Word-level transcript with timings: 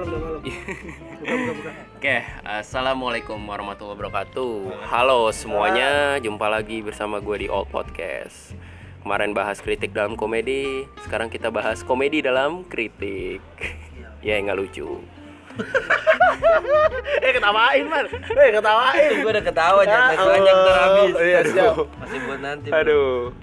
malam, 0.00 0.08
udah 0.08 0.20
malam. 0.22 0.40
Buka, 0.40 1.34
buka, 1.36 1.52
buka. 1.54 1.70
Oke, 1.94 2.16
assalamualaikum 2.42 3.36
warahmatullahi 3.38 3.96
wabarakatuh. 3.98 4.52
Halo 4.82 5.28
semuanya, 5.30 5.90
jumpa 6.18 6.48
lagi 6.48 6.80
bersama 6.80 7.20
gue 7.20 7.36
di 7.38 7.48
Old 7.48 7.68
Podcast. 7.68 8.56
Kemarin 9.00 9.32
bahas 9.32 9.60
kritik 9.60 9.92
dalam 9.92 10.12
komedi, 10.14 10.84
sekarang 11.02 11.28
kita 11.28 11.48
bahas 11.48 11.80
komedi 11.82 12.20
dalam 12.20 12.64
kritik. 12.64 13.40
ya 14.20 14.36
nggak 14.36 14.56
lucu. 14.56 14.88
Eh 17.20 17.36
ketawain 17.36 17.84
man, 17.84 18.06
eh 18.08 18.50
ketawain. 18.50 19.12
gue 19.20 19.30
udah 19.30 19.44
ketawa 19.44 19.80
jangan 19.84 20.08
Ya 20.10 20.24
banyak 20.24 20.40
Allah. 20.50 20.64
ntar 20.64 20.76
habis 20.80 21.14
Iya 21.20 21.40
siap. 21.44 21.74
masih 21.92 22.18
buat 22.24 22.40
nanti 22.40 22.68
Aduh. 22.70 23.34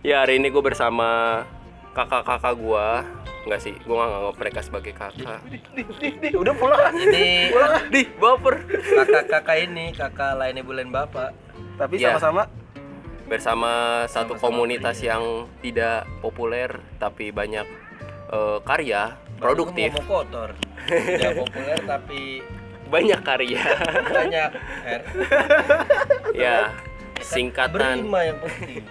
Ya 0.00 0.22
hari 0.22 0.38
ini 0.38 0.48
gue 0.48 0.62
bersama 0.62 1.42
kakak-kakak 1.92 2.54
gue. 2.54 2.88
Enggak 3.44 3.60
sih, 3.60 3.74
gue 3.74 3.92
nggak 3.92 4.08
nganggap 4.08 4.36
mereka 4.36 4.60
sebagai 4.60 4.92
kakak. 4.92 5.40
Di, 5.44 5.58
di, 5.76 6.08
di, 6.16 6.28
udah 6.32 6.54
pulang. 6.54 6.96
ini 6.96 7.52
Di, 7.92 8.02
baper. 8.14 8.54
kakak-kakak 8.66 9.56
ini 9.62 9.92
kakak 9.92 10.32
lainnya 10.34 10.64
bulan 10.64 10.88
bapak 10.88 11.30
Tapi 11.76 11.98
Ya. 11.98 12.16
sama-sama. 12.16 12.48
Bersama 13.24 13.72
satu 14.06 14.34
komunitas 14.34 15.00
yang 15.00 15.48
tidak 15.58 16.04
populer 16.20 16.68
tapi 16.96 17.28
banyak 17.28 17.64
eh, 18.28 18.58
karya, 18.60 19.16
produktif, 19.36 19.92
Baru 19.92 20.00
ngomong 20.00 20.24
kotor 20.24 20.50
tidak 20.84 21.32
populer 21.44 21.78
tapi 21.82 22.20
banyak 22.86 23.20
karya. 23.20 23.64
banyak 24.06 24.50
R 24.84 25.02
ya, 26.36 26.68
singkatan 27.18 28.04
berlima 28.04 28.20
yang 28.22 28.38
penting 28.40 28.84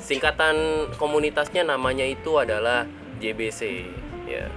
singkatan 0.00 0.56
komunitasnya 0.96 1.62
namanya 1.62 2.02
itu 2.02 2.34
adalah 2.34 2.88
JBC 3.20 3.84
ya. 4.24 4.48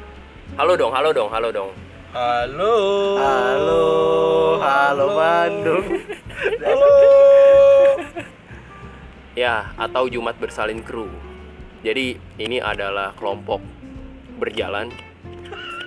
Halo 0.55 0.79
dong 0.79 0.95
halo 0.95 1.11
dong 1.11 1.27
halo 1.27 1.51
dong. 1.51 1.71
Halo. 2.15 2.73
Halo, 3.19 3.83
halo 4.63 5.05
Bandung. 5.19 5.85
halo. 6.63 6.93
Ya 9.35 9.75
atau 9.75 10.07
Jumat 10.07 10.39
bersalin 10.39 10.79
kru. 10.79 11.11
Jadi 11.83 12.15
ini 12.39 12.63
adalah 12.63 13.11
kelompok 13.19 13.59
berjalan. 14.39 14.87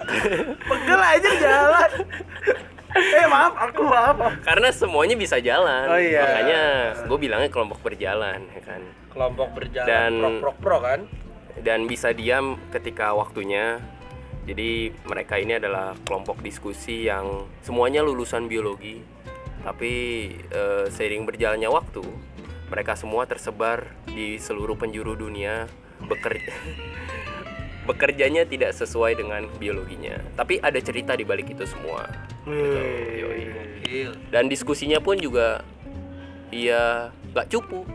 Pegel 0.69 1.01
aja 1.01 1.31
jalan. 1.41 1.91
Eh 2.97 3.29
maaf, 3.29 3.53
aku 3.61 3.85
maaf. 3.85 4.17
karena 4.41 4.73
semuanya 4.73 5.21
bisa 5.21 5.37
jalan. 5.37 5.85
Oh, 5.85 6.01
iya. 6.01 6.17
makanya 6.17 6.61
gue 7.05 7.19
bilangnya 7.21 7.53
kelompok 7.53 7.85
berjalan 7.85 8.41
ya 8.57 8.63
kan? 8.65 8.81
Kelompok 9.13 9.53
berjalan 9.53 9.85
Dan- 9.85 10.21
prok 10.41 10.41
prok 10.41 10.57
prok 10.65 10.81
kan 10.81 11.01
dan 11.63 11.89
bisa 11.89 12.13
diam 12.13 12.61
ketika 12.73 13.13
waktunya. 13.17 13.81
Jadi 14.47 14.95
mereka 15.11 15.43
ini 15.43 15.59
adalah 15.59 15.99
kelompok 16.07 16.39
diskusi 16.39 17.11
yang 17.11 17.51
semuanya 17.67 18.07
lulusan 18.07 18.47
biologi 18.47 19.17
tapi 19.67 19.93
eh, 20.55 20.87
seiring 20.87 21.27
berjalannya 21.27 21.67
waktu 21.67 22.07
mereka 22.71 22.95
semua 22.95 23.27
tersebar 23.27 23.91
di 24.07 24.39
seluruh 24.39 24.79
penjuru 24.79 25.19
dunia 25.19 25.67
bekerja 26.07 26.55
bekerjanya 27.91 28.47
tidak 28.47 28.75
sesuai 28.75 29.15
dengan 29.15 29.47
biologinya. 29.63 30.19
Tapi 30.35 30.59
ada 30.59 30.79
cerita 30.83 31.15
di 31.15 31.23
balik 31.23 31.55
itu 31.55 31.63
semua. 31.71 32.11
Gitu, 33.87 34.11
dan 34.35 34.51
diskusinya 34.51 34.99
pun 34.99 35.15
juga 35.23 35.63
iya 36.51 37.15
nggak 37.31 37.47
cupu. 37.47 37.87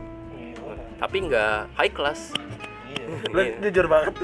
Tapi 0.95 1.17
nggak 1.27 1.75
high 1.75 1.91
class 1.91 2.31
Lu 3.31 3.41
jujur 3.61 3.85
banget. 3.87 4.13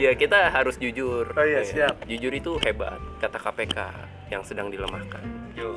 Iya 0.00 0.16
kita 0.16 0.48
harus 0.48 0.80
jujur. 0.80 1.28
Oh 1.36 1.44
iya, 1.44 1.60
Ya, 1.60 1.62
siap. 1.66 1.94
Jujur 2.08 2.32
itu 2.32 2.56
hebat 2.64 2.96
kata 3.20 3.36
KPK 3.36 3.76
yang 4.32 4.42
sedang 4.46 4.72
dilemahkan. 4.72 5.20
Yo. 5.52 5.76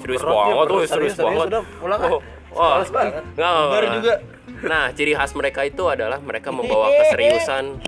Serius 0.00 0.22
banget 0.24 0.66
tuh, 0.66 0.80
serius 0.88 1.14
banget. 1.20 1.46
udah, 1.52 1.62
pulang. 1.78 2.00
Oh, 2.00 2.20
wah, 2.56 2.80
banget. 2.86 3.22
nggak. 3.36 3.52
Baru 3.70 3.86
juga 4.00 4.14
Nah, 4.60 4.92
ciri 4.92 5.16
khas 5.16 5.32
mereka 5.32 5.64
itu 5.64 5.88
adalah 5.88 6.20
mereka 6.20 6.52
membawa 6.52 6.92
keseriusan 7.00 7.80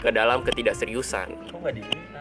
ke 0.00 0.08
dalam 0.08 0.40
ketidakseriusan. 0.40 1.28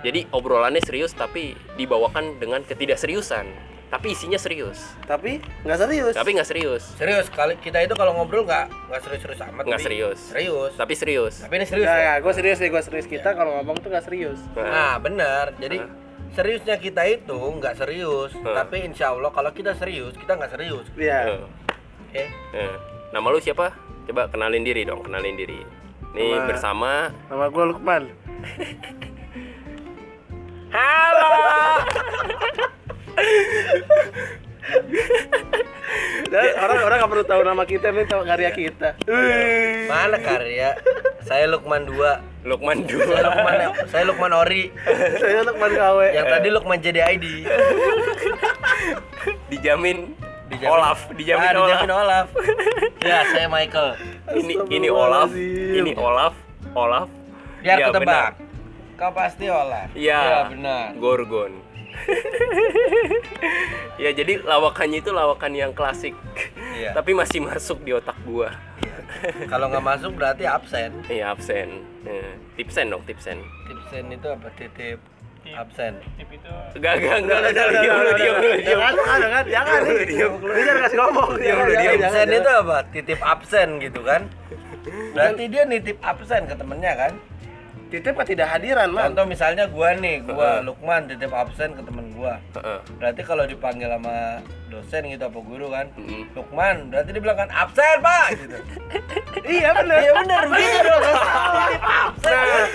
Jadi 0.04 0.28
obrolannya 0.36 0.84
serius 0.84 1.16
tapi 1.16 1.56
dibawakan 1.80 2.40
dengan 2.40 2.64
ketidakseriusan. 2.68 3.48
Tapi 3.90 4.14
isinya 4.14 4.38
serius. 4.38 4.78
Tapi 5.04 5.42
nggak 5.66 5.78
serius. 5.80 6.14
Tapi 6.14 6.30
nggak 6.32 6.46
serius. 6.46 6.84
serius 6.94 7.28
kali 7.28 7.58
kita 7.58 7.82
itu 7.82 7.92
kalau 7.92 8.14
ngobrol 8.14 8.44
nggak 8.44 8.68
nggak 8.86 9.02
serius 9.02 9.22
serius 9.24 9.40
amat 9.44 9.64
Nggak 9.66 9.82
serius. 9.82 10.20
serius 10.24 10.72
Tapi 10.78 10.94
serius. 10.94 11.34
tapi 11.42 11.54
ini 11.56 11.66
serius 11.66 11.84
Ya, 11.84 11.94
ya? 11.94 12.00
ya, 12.00 12.14
gue 12.22 12.32
serius 12.32 12.58
deh, 12.58 12.68
gue 12.68 12.80
serius. 12.80 13.06
Kita 13.06 13.34
kalau 13.34 13.52
ngomong 13.58 13.76
tuh 13.80 13.90
nggak 13.90 14.04
serius. 14.06 14.38
Nah 14.54 14.98
benar, 14.98 15.52
jadi 15.58 15.84
seriusnya 16.30 16.78
kita 16.78 17.02
itu 17.04 17.34
nggak 17.34 17.76
serius, 17.76 18.32
Hmm. 18.36 18.56
tapi 18.56 18.84
insya 18.84 19.10
Allah 19.10 19.30
kalau 19.30 19.50
kita 19.50 19.74
serius 19.74 20.14
kita 20.14 20.36
nggak 20.36 20.52
serius, 20.52 20.86
Iya. 20.94 21.42
Oke? 22.06 22.24
eh. 22.54 22.76
Nama 23.10 23.26
lu 23.26 23.40
siapa? 23.40 23.74
Coba 24.06 24.28
kenalin 24.28 24.62
diri 24.62 24.86
dong, 24.86 25.02
kenalin 25.02 25.34
diri. 25.34 25.58
Nih 26.12 26.32
Nama- 26.32 26.46
bersama 26.46 26.92
Nama 27.26 27.46
gue 27.48 27.64
Lukman. 27.66 28.04
Halo. 30.70 31.30
Dan 36.30 36.44
orang-orang 36.56 36.98
nggak 37.00 37.12
perlu 37.12 37.26
tahu 37.26 37.42
nama 37.42 37.64
kita, 37.66 37.90
nih 37.90 38.06
tahu 38.06 38.22
karya 38.22 38.52
kita. 38.54 38.90
Mana 39.88 40.18
karya? 40.20 40.78
Saya 41.20 41.50
Lukman 41.50 41.90
2 41.90 42.46
Lukman 42.46 42.86
Saya 42.86 43.26
2. 43.26 43.28
Lukman, 43.28 43.56
saya 43.88 44.04
Lukman 44.06 44.32
Ori. 44.32 44.64
Saya 45.18 45.42
Lukman 45.44 45.72
KW. 45.72 46.00
Yang 46.14 46.26
tadi 46.30 46.48
Lukman 46.50 46.78
JDID. 46.80 47.26
Dijamin 49.50 49.98
Dijamin- 50.50 50.72
Olaf, 50.72 51.00
dijamin 51.14 51.46
ah, 51.46 51.54
Olaf. 51.54 51.68
dijamin 51.68 51.92
Olaf. 51.96 52.28
ya, 53.02 53.20
saya 53.28 53.46
Michael. 53.48 53.90
Ini 54.32 54.54
ini 54.68 54.88
Olaf, 54.90 55.30
ini 55.30 55.92
Olaf, 55.94 56.34
Olaf. 56.74 57.06
Biar 57.60 57.78
Ya, 57.78 57.86
ketebak. 57.86 58.02
benar. 58.02 58.32
Kau 58.96 59.12
pasti 59.14 59.46
Olaf. 59.46 59.94
Iya. 59.94 60.20
Ya, 60.20 60.40
benar. 60.50 60.86
Gorgon. 60.98 61.54
ya 64.04 64.10
jadi 64.16 64.40
lawakannya 64.44 65.00
itu 65.04 65.12
lawakan 65.12 65.52
yang 65.56 65.72
klasik. 65.76 66.16
Iya. 66.76 66.96
Tapi 66.96 67.12
masih 67.14 67.44
masuk 67.44 67.84
di 67.84 67.92
otak 67.96 68.16
gua. 68.24 68.52
Kalau 69.50 69.68
nggak 69.68 69.86
masuk 69.86 70.12
berarti 70.16 70.46
absen. 70.46 70.92
Iya 71.10 71.34
absen. 71.34 71.84
Eh, 72.06 72.34
tipsen 72.56 72.94
dong, 72.94 73.04
tipsen. 73.04 73.42
Tipsen 73.68 74.06
itu 74.14 74.28
apa? 74.30 74.48
Titip 74.56 75.00
absen. 75.50 75.98
Enggak, 76.78 76.94
enggak, 77.02 77.18
enggak, 77.26 77.40
enggak, 77.50 77.68
diam 77.82 77.98
lu, 77.98 78.12
diam 78.14 78.36
lu, 78.38 78.50
diam. 78.62 78.70
Jangan, 78.70 78.94
jangan, 78.94 79.20
jangan, 79.20 79.46
jangan. 79.50 79.80
Diam. 80.06 80.32
Dia 80.38 80.62
jangan 80.62 80.82
kasih 80.86 80.98
ngomong. 81.02 81.30
Diam 81.42 81.58
Jangan, 81.58 81.74
diam. 81.74 82.06
Absen 82.06 82.28
itu 82.30 82.50
apa? 82.54 82.78
Titip 82.94 83.20
absen 83.24 83.68
gitu 83.82 84.02
kan? 84.06 84.22
Berarti 85.14 85.44
dia 85.50 85.64
nitip 85.66 85.98
absen 86.06 86.46
ke 86.46 86.56
temennya 86.56 86.94
kan? 86.96 87.12
Titip 87.90 88.14
kan 88.14 88.22
tidak 88.24 88.48
hadiran, 88.48 88.88
man. 88.88 89.10
Contoh 89.10 89.26
misalnya 89.26 89.66
gua 89.66 89.92
nih, 89.94 90.22
gua 90.22 90.62
Lukman 90.62 91.06
titip 91.06 91.32
absen 91.32 91.74
ke 91.74 91.82
temen 91.82 92.14
gua. 92.14 92.38
Heeh. 92.54 92.80
Berarti 92.96 93.22
kalau 93.24 93.44
dipanggil 93.44 93.90
sama 93.90 94.38
dosen 94.70 95.10
gitu 95.10 95.24
apa 95.24 95.40
guru 95.40 95.68
kan, 95.68 95.90
Mm-mm. 95.96 96.30
Lukman, 96.32 96.76
berarti 96.88 97.10
dia 97.10 97.18
bilang 97.20 97.40
kan 97.40 97.50
absen 97.50 97.98
pak 98.00 98.26
gitu. 98.36 98.58
Iya 99.40 99.72
benar. 99.74 99.98
Iya 99.98 100.12
benar 100.16 100.42
begitu 100.46 100.80
dong. 100.84 101.02
Titip 101.02 101.82
absen. 101.82 102.68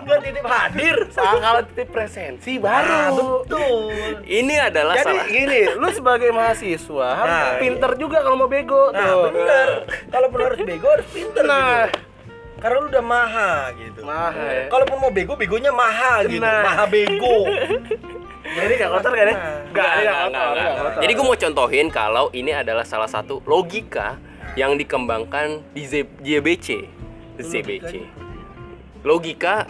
Gua 0.00 0.16
titip 0.18 0.44
hadir. 0.46 0.96
Nah, 1.10 1.34
kalau 1.38 1.60
titip 1.66 1.88
presensi 1.90 2.52
baru. 2.56 3.44
betul. 3.44 3.92
Ini 4.22 4.54
adalah 4.64 4.94
Jadi 4.94 5.12
salah. 5.12 5.26
gini, 5.26 5.60
lu 5.74 5.88
sebagai 5.90 6.30
mahasiswa 6.30 7.08
harus 7.14 7.28
Nah, 7.28 7.58
pinter 7.58 7.90
juga 7.96 8.22
kalau 8.22 8.36
mau 8.38 8.48
bego 8.48 8.88
Nah, 8.88 9.00
tuh. 9.02 9.20
bener. 9.28 9.68
Kalaupun 10.08 10.40
harus 10.42 10.60
bego 10.62 10.88
harus 10.88 11.08
pinter 11.10 11.42
Nah, 11.42 11.84
gitu. 11.84 12.07
Karena 12.58 12.76
lu 12.82 12.86
udah 12.90 13.04
maha 13.04 13.52
gitu. 13.78 14.00
Maha, 14.02 14.46
ya. 14.50 14.62
Kalaupun 14.66 14.98
mau 14.98 15.10
bego, 15.14 15.38
begonya 15.38 15.70
maha 15.70 16.26
gitu. 16.26 16.42
Nah. 16.42 16.66
Maha 16.66 16.84
bego. 16.90 17.46
jadi 18.58 18.72
nggak 18.82 18.90
kotor 18.98 19.12
kan 19.14 19.26
ya? 19.26 19.26
Nah. 19.30 19.34
Nggak, 19.34 19.38
Enggak, 19.68 19.86
ini 19.86 20.02
enggak, 20.02 20.16
nggak 20.18 20.26
enggak, 20.26 20.26
kotor, 20.26 20.50
enggak. 20.50 20.66
nggak 20.66 20.84
kotor. 20.84 21.00
Jadi 21.02 21.12
gue 21.14 21.24
mau 21.24 21.38
contohin 21.38 21.86
kalau 21.94 22.26
ini 22.34 22.52
adalah 22.52 22.84
salah 22.84 23.10
satu 23.10 23.34
logika 23.46 24.18
yang 24.58 24.74
dikembangkan 24.74 25.62
di 25.70 25.82
JBC. 26.18 26.68
ZBC. 27.38 27.92
Logika 29.06 29.62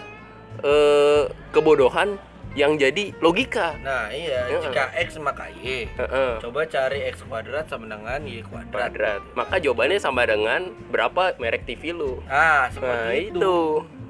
eh, 0.64 1.29
kebodohan 1.52 2.17
yang 2.55 2.75
jadi 2.75 3.11
logika. 3.19 3.75
Nah, 3.79 4.09
iya, 4.09 4.47
Iya. 4.47 4.59
jika 4.61 4.83
X 4.99 5.17
maka 5.19 5.47
Y. 5.55 5.87
Heeh. 5.89 6.31
Coba 6.39 6.65
cari 6.65 6.99
X 7.06 7.23
kuadrat 7.23 7.67
sama 7.67 7.87
dengan 7.87 8.19
Y 8.21 8.43
kuadrat. 8.43 8.91
Kuadrat. 8.91 9.21
Maka 9.33 9.55
jawabannya 9.56 9.97
sama 9.97 10.23
dengan 10.23 10.69
berapa 10.89 11.35
merek 11.37 11.65
TV 11.65 11.93
lu. 11.93 12.19
Ah, 12.25 12.27
Nah, 12.27 12.62
seperti 12.69 13.27
itu. 13.27 13.35
itu. 13.35 13.56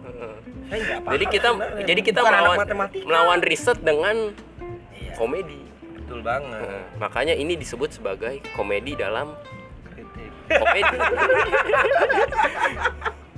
Heeh. 0.05 0.35
Saya 0.69 0.81
paham 0.99 1.11
Jadi 1.11 1.25
kita 1.26 1.49
sebenarnya. 1.50 1.85
jadi 1.87 2.00
kita 2.02 2.20
Bukan 2.20 2.31
melawan 2.31 2.56
melawan 3.02 3.40
riset 3.40 3.79
dengan 3.81 4.17
Iya, 4.93 5.12
komedi. 5.14 5.61
betul 5.94 6.19
banget. 6.20 6.62
Heeh. 6.62 6.82
makanya 6.96 7.34
ini 7.34 7.55
disebut 7.55 7.91
sebagai 7.91 8.38
komedi 8.52 8.93
dalam 8.94 9.34
Kritik. 9.87 10.31
komedi. 10.50 10.96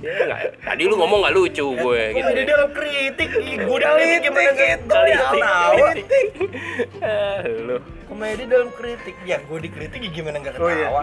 Ya, 0.01 0.13
nggak. 0.25 0.39
Tadi 0.59 0.83
lu 0.83 0.97
ngomong 0.97 1.21
nggak 1.21 1.33
lucu 1.33 1.65
gue 1.71 2.01
gitu. 2.11 2.25
Komedi 2.25 2.43
dalam 2.43 2.69
kritik, 2.73 3.29
gue 3.37 3.69
udah 3.69 3.89
kritik 3.93 4.19
gimana 4.25 4.49
gitu. 4.51 4.93
Ah, 7.01 7.37
lu. 7.45 7.77
Komedi 8.05 8.43
dalam 8.45 8.69
kritik, 8.73 9.15
ya 9.23 9.37
gue 9.39 9.57
dikritik 9.61 9.99
ya 10.01 10.09
gimana 10.09 10.41
nggak 10.41 10.57
Oh, 10.57 10.67
iya. 10.67 10.89
ketawa? 10.89 11.01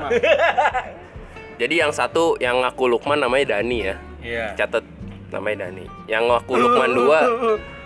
Jadi 1.63 1.75
yang 1.75 1.91
satu 1.91 2.39
yang 2.39 2.63
ngaku 2.63 2.87
Lukman 2.87 3.19
namanya 3.19 3.59
Dani 3.59 3.79
ya. 3.83 3.95
Iya. 4.19 4.47
Catat 4.55 4.83
namanya 5.31 5.67
Dani. 5.67 5.87
Yang 6.07 6.25
ngaku 6.29 6.53
Lukman 6.55 6.91
dua 6.93 7.21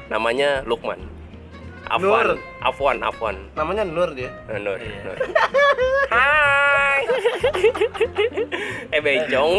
namanya 0.09 0.49
Lukman. 0.65 1.01
Afwan. 1.83 2.41
Afwan, 2.63 2.97
Afwan. 3.01 3.37
Namanya 3.53 3.85
Nur 3.85 4.17
dia. 4.17 4.33
Eh, 4.49 4.57
Nur, 4.57 4.77
Iya. 4.77 4.97
Nur. 5.03 5.17
Hai. 7.23 8.91
eh 8.91 9.01
bencong. 9.01 9.53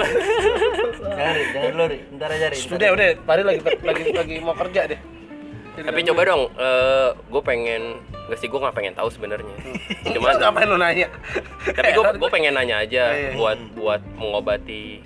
Cari, 1.00 1.42
cari 1.50 1.70
lu, 1.72 1.84
Ri. 1.86 1.98
Ntar 2.14 2.30
aja. 2.30 2.48
Udah, 2.70 2.90
udah, 2.92 3.08
Pari 3.24 3.42
lagi 3.42 3.60
lagi 3.80 4.04
lagi 4.12 4.36
mau 4.40 4.54
kerja 4.54 4.82
deh. 4.88 5.00
Tapi 5.74 6.06
coba 6.06 6.22
dong, 6.24 6.44
gue 7.26 7.42
pengen, 7.42 7.98
gak 8.30 8.38
sih 8.38 8.46
gue 8.46 8.56
nggak 8.56 8.76
pengen 8.76 8.94
tahu 8.94 9.10
sebenarnya. 9.10 9.56
Cuma 10.14 10.36
ngapain 10.36 10.70
lu 10.70 10.78
nanya? 10.78 11.10
tapi 11.66 11.90
gue 11.92 12.04
gue 12.14 12.30
pengen 12.36 12.54
nanya 12.54 12.78
aja 12.80 13.04
Iya, 13.10 13.18
iya. 13.18 13.30
buat 13.34 13.58
buat 13.74 14.02
mengobati 14.14 15.02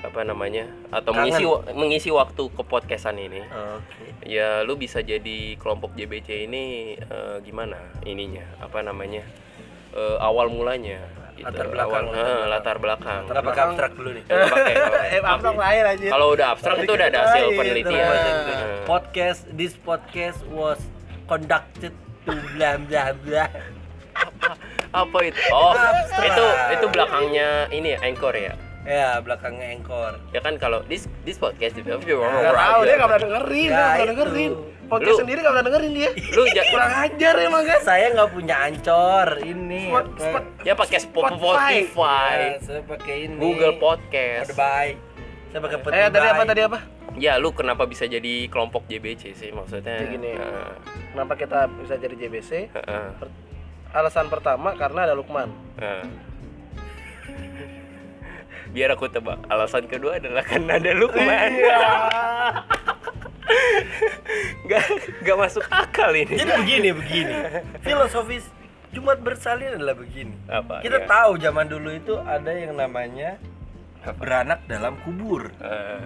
apa 0.00 0.20
namanya 0.22 0.64
atau 0.90 1.12
Kangen. 1.12 1.28
mengisi 1.32 1.44
mengisi 1.72 2.10
waktu 2.10 2.42
ke 2.48 2.62
podcastan 2.62 3.16
ini. 3.16 3.40
Oke. 3.46 4.28
Ya 4.28 4.60
lu 4.60 4.76
bisa 4.76 5.00
jadi 5.00 5.56
kelompok 5.56 5.92
JBC 5.92 6.44
ini 6.44 6.64
eh, 6.96 7.36
gimana 7.40 7.78
ininya 8.04 8.44
apa 8.58 8.82
namanya 8.82 9.24
Eh, 9.90 10.16
awal 10.22 10.46
mulanya 10.46 11.02
gitu. 11.40 11.48
Latar 11.48 11.66
belakang, 11.72 12.04
awal, 12.06 12.48
latar 12.52 12.76
eh, 12.76 12.80
belakang. 12.80 13.22
latar 13.24 13.42
belakang. 13.42 13.68
Abstrak 13.72 13.92
dulu 13.96 14.10
nih? 14.12 14.22
Coba 14.28 14.44
pakai, 14.52 14.74
Eh, 15.10 15.20
abstrak 15.24 15.56
lahir 15.56 15.84
aja. 15.88 16.06
Kalau 16.12 16.26
udah 16.36 16.46
abstrak 16.52 16.76
itu 16.84 16.92
udah 16.92 17.06
ada 17.08 17.18
hasil 17.24 17.44
penelitian. 17.56 18.04
nah. 18.04 18.14
Eh. 18.20 18.84
Podcast, 18.84 19.40
this 19.56 19.74
podcast 19.80 20.38
was 20.52 20.80
conducted 21.24 21.92
to 22.28 22.32
blah 22.54 22.76
blah 22.76 23.10
blah. 23.24 23.48
apa 24.90 25.18
itu? 25.24 25.40
Oh, 25.54 25.72
itu 26.20 26.44
itu 26.76 26.86
belakangnya 26.92 27.48
ini 27.72 27.96
ya, 27.96 27.98
anchor 28.04 28.34
ya. 28.36 28.52
Ya, 28.80 29.20
belakangnya 29.20 29.76
engkor. 29.76 30.16
Ya 30.32 30.40
kan 30.40 30.56
kalau 30.56 30.80
this 30.88 31.04
this 31.28 31.36
podcast 31.36 31.76
itu 31.76 31.84
Gak 31.88 32.00
tahu 32.00 32.80
dia 32.88 32.94
gak 32.96 33.08
pernah 33.12 33.22
dengerin, 33.28 33.68
Ya, 33.68 33.76
dia 33.76 33.76
gak 33.76 33.92
pernah 33.92 34.08
dengerin. 34.12 34.52
Podcast 34.90 35.14
Lu- 35.14 35.20
sendiri 35.22 35.38
gak 35.38 35.52
pernah 35.52 35.64
dengerin 35.64 35.92
dia. 35.94 36.10
Lu 36.34 36.42
ja- 36.50 36.66
Kurang 36.66 36.92
ajar 37.00 37.34
emang 37.38 37.62
kan. 37.62 37.78
Saya 37.80 38.06
nggak 38.10 38.30
punya 38.30 38.56
ancor 38.60 39.28
ini. 39.40 39.82
Spot, 39.86 40.06
spot. 40.18 40.44
ya 40.60 40.74
pakai 40.74 40.98
Spo- 40.98 41.22
Spotify. 41.22 41.72
Spotify, 41.86 42.34
Ya, 42.36 42.58
saya 42.60 42.80
pakai 42.82 43.16
ini. 43.24 43.38
Google 43.38 43.74
Podcast. 43.76 44.50
Bye. 44.52 44.98
Saya 45.48 45.60
pakai 45.60 45.76
Eh 45.78 46.08
tadi 46.08 46.26
apa 46.28 46.42
tadi 46.44 46.62
apa? 46.62 46.78
Ya 47.14 47.34
lu 47.36 47.50
kenapa 47.50 47.82
bisa 47.84 48.06
jadi 48.06 48.46
kelompok 48.46 48.86
JBC 48.86 49.34
sih 49.34 49.50
maksudnya? 49.50 49.98
Kayak 49.98 50.10
gini. 50.10 50.30
Kenapa 51.10 51.34
kita 51.34 51.66
bisa 51.68 51.94
jadi 51.94 52.14
JBC? 52.16 52.70
heeh, 52.70 53.06
Alasan 53.90 54.26
pertama 54.26 54.74
karena 54.74 55.02
ada 55.04 55.14
Lukman. 55.14 55.50
Biar 58.70 58.94
aku 58.94 59.10
tebak. 59.10 59.42
Alasan 59.50 59.90
kedua 59.90 60.22
adalah 60.22 60.46
karena 60.46 60.78
ada 60.78 60.94
Lukman. 60.94 61.50
Gak, 64.66 64.84
gak 65.20 65.36
masuk 65.36 65.64
akal 65.66 66.14
ini. 66.14 66.34
Jadi 66.34 66.52
begini 66.56 66.88
begini. 66.92 67.34
Filosofis 67.80 68.46
Jumat 68.90 69.18
bersalin 69.18 69.78
adalah 69.78 69.94
begini. 69.94 70.34
Apa? 70.46 70.82
Kita 70.82 71.02
Ya. 71.02 71.06
tahu 71.06 71.38
zaman 71.38 71.66
dulu 71.66 71.90
itu 71.90 72.14
ada 72.18 72.50
yang 72.50 72.74
namanya 72.74 73.38
beranak 74.16 74.66
dalam 74.66 74.98
kubur. 75.00 75.50
Eh, 75.56 76.00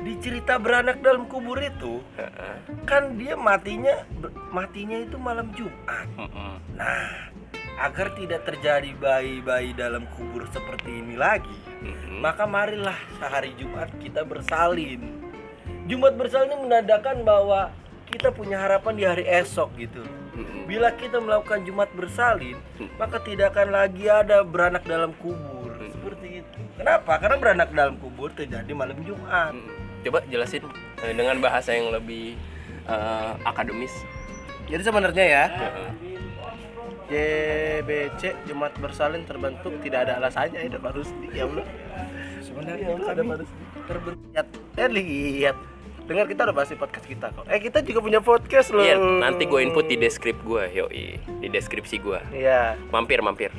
Di 0.00 0.16
cerita 0.18 0.56
beranak 0.56 1.00
dalam 1.00 1.26
kubur 1.26 1.60
itu 1.60 2.00
heeh, 2.16 2.56
kan 2.84 3.20
dia 3.20 3.36
matinya 3.36 3.92
matinya 4.48 4.96
itu 4.96 5.16
malam 5.16 5.52
Jumat. 5.52 6.08
heeh. 6.16 6.54
Nah, 6.72 7.28
agar 7.78 8.08
tidak 8.14 8.48
terjadi 8.48 8.96
bayi-bayi 8.96 9.76
dalam 9.76 10.08
kubur 10.10 10.48
seperti 10.48 10.88
ini 10.94 11.20
lagi, 11.20 11.52
maka 12.16 12.48
marilah 12.48 12.96
sehari 13.18 13.52
Jumat 13.54 13.92
kita 13.98 14.24
bersalin. 14.24 15.19
Jumat 15.90 16.14
bersalin 16.14 16.54
ini 16.54 16.70
menandakan 16.70 17.26
bahwa 17.26 17.74
kita 18.06 18.30
punya 18.30 18.62
harapan 18.62 18.94
di 18.94 19.02
hari 19.02 19.24
esok 19.26 19.74
gitu. 19.74 20.06
Bila 20.70 20.94
kita 20.94 21.18
melakukan 21.18 21.66
Jumat 21.66 21.90
bersalin, 21.98 22.54
maka 22.94 23.18
tidak 23.18 23.50
akan 23.58 23.74
lagi 23.74 24.06
ada 24.06 24.46
beranak 24.46 24.86
dalam 24.86 25.10
kubur. 25.18 25.74
Seperti 25.90 26.46
itu. 26.46 26.58
Kenapa? 26.78 27.18
Karena 27.18 27.36
beranak 27.42 27.68
dalam 27.74 27.98
kubur 27.98 28.30
terjadi 28.30 28.70
malam 28.70 29.02
Jumat. 29.02 29.50
Coba 30.06 30.22
jelasin 30.30 30.62
eh, 31.02 31.10
dengan 31.10 31.42
bahasa 31.42 31.74
yang 31.74 31.90
lebih 31.90 32.38
eh, 32.86 33.32
akademis. 33.42 33.92
Jadi 34.70 34.82
sebenarnya 34.86 35.24
ya. 35.26 35.44
JBC 37.10 38.46
Jumat 38.46 38.70
Bersalin 38.78 39.26
terbentuk 39.26 39.74
tidak 39.82 40.06
ada 40.06 40.22
alasannya 40.22 40.70
itu 40.70 40.78
Pak 40.78 40.94
Rusdi 40.94 41.26
ya 41.34 41.50
Allah. 41.50 41.66
Sebenarnya 42.38 42.86
itu 42.94 43.04
ada 43.10 43.22
Pak 43.26 43.36
Rusdi 43.42 43.62
terbentuk. 43.90 44.30
Lihat, 44.30 44.48
eh 44.78 44.88
lihat. 44.94 45.56
Dengar 46.10 46.26
kita 46.26 46.42
udah 46.42 46.56
pasti 46.56 46.74
podcast 46.74 47.06
kita 47.06 47.30
kok. 47.30 47.46
Eh 47.46 47.62
kita 47.62 47.86
juga 47.86 48.02
punya 48.02 48.18
podcast 48.18 48.74
loh. 48.74 48.82
Iya, 48.82 48.98
nanti 48.98 49.46
gue 49.46 49.62
input 49.62 49.86
di 49.86 49.94
deskrip 49.94 50.42
gue, 50.42 50.66
yoi, 50.68 51.22
di 51.38 51.46
deskripsi 51.46 52.02
gue. 52.02 52.18
Iya. 52.34 52.74
Mampir, 52.90 53.22
mampir. 53.22 53.54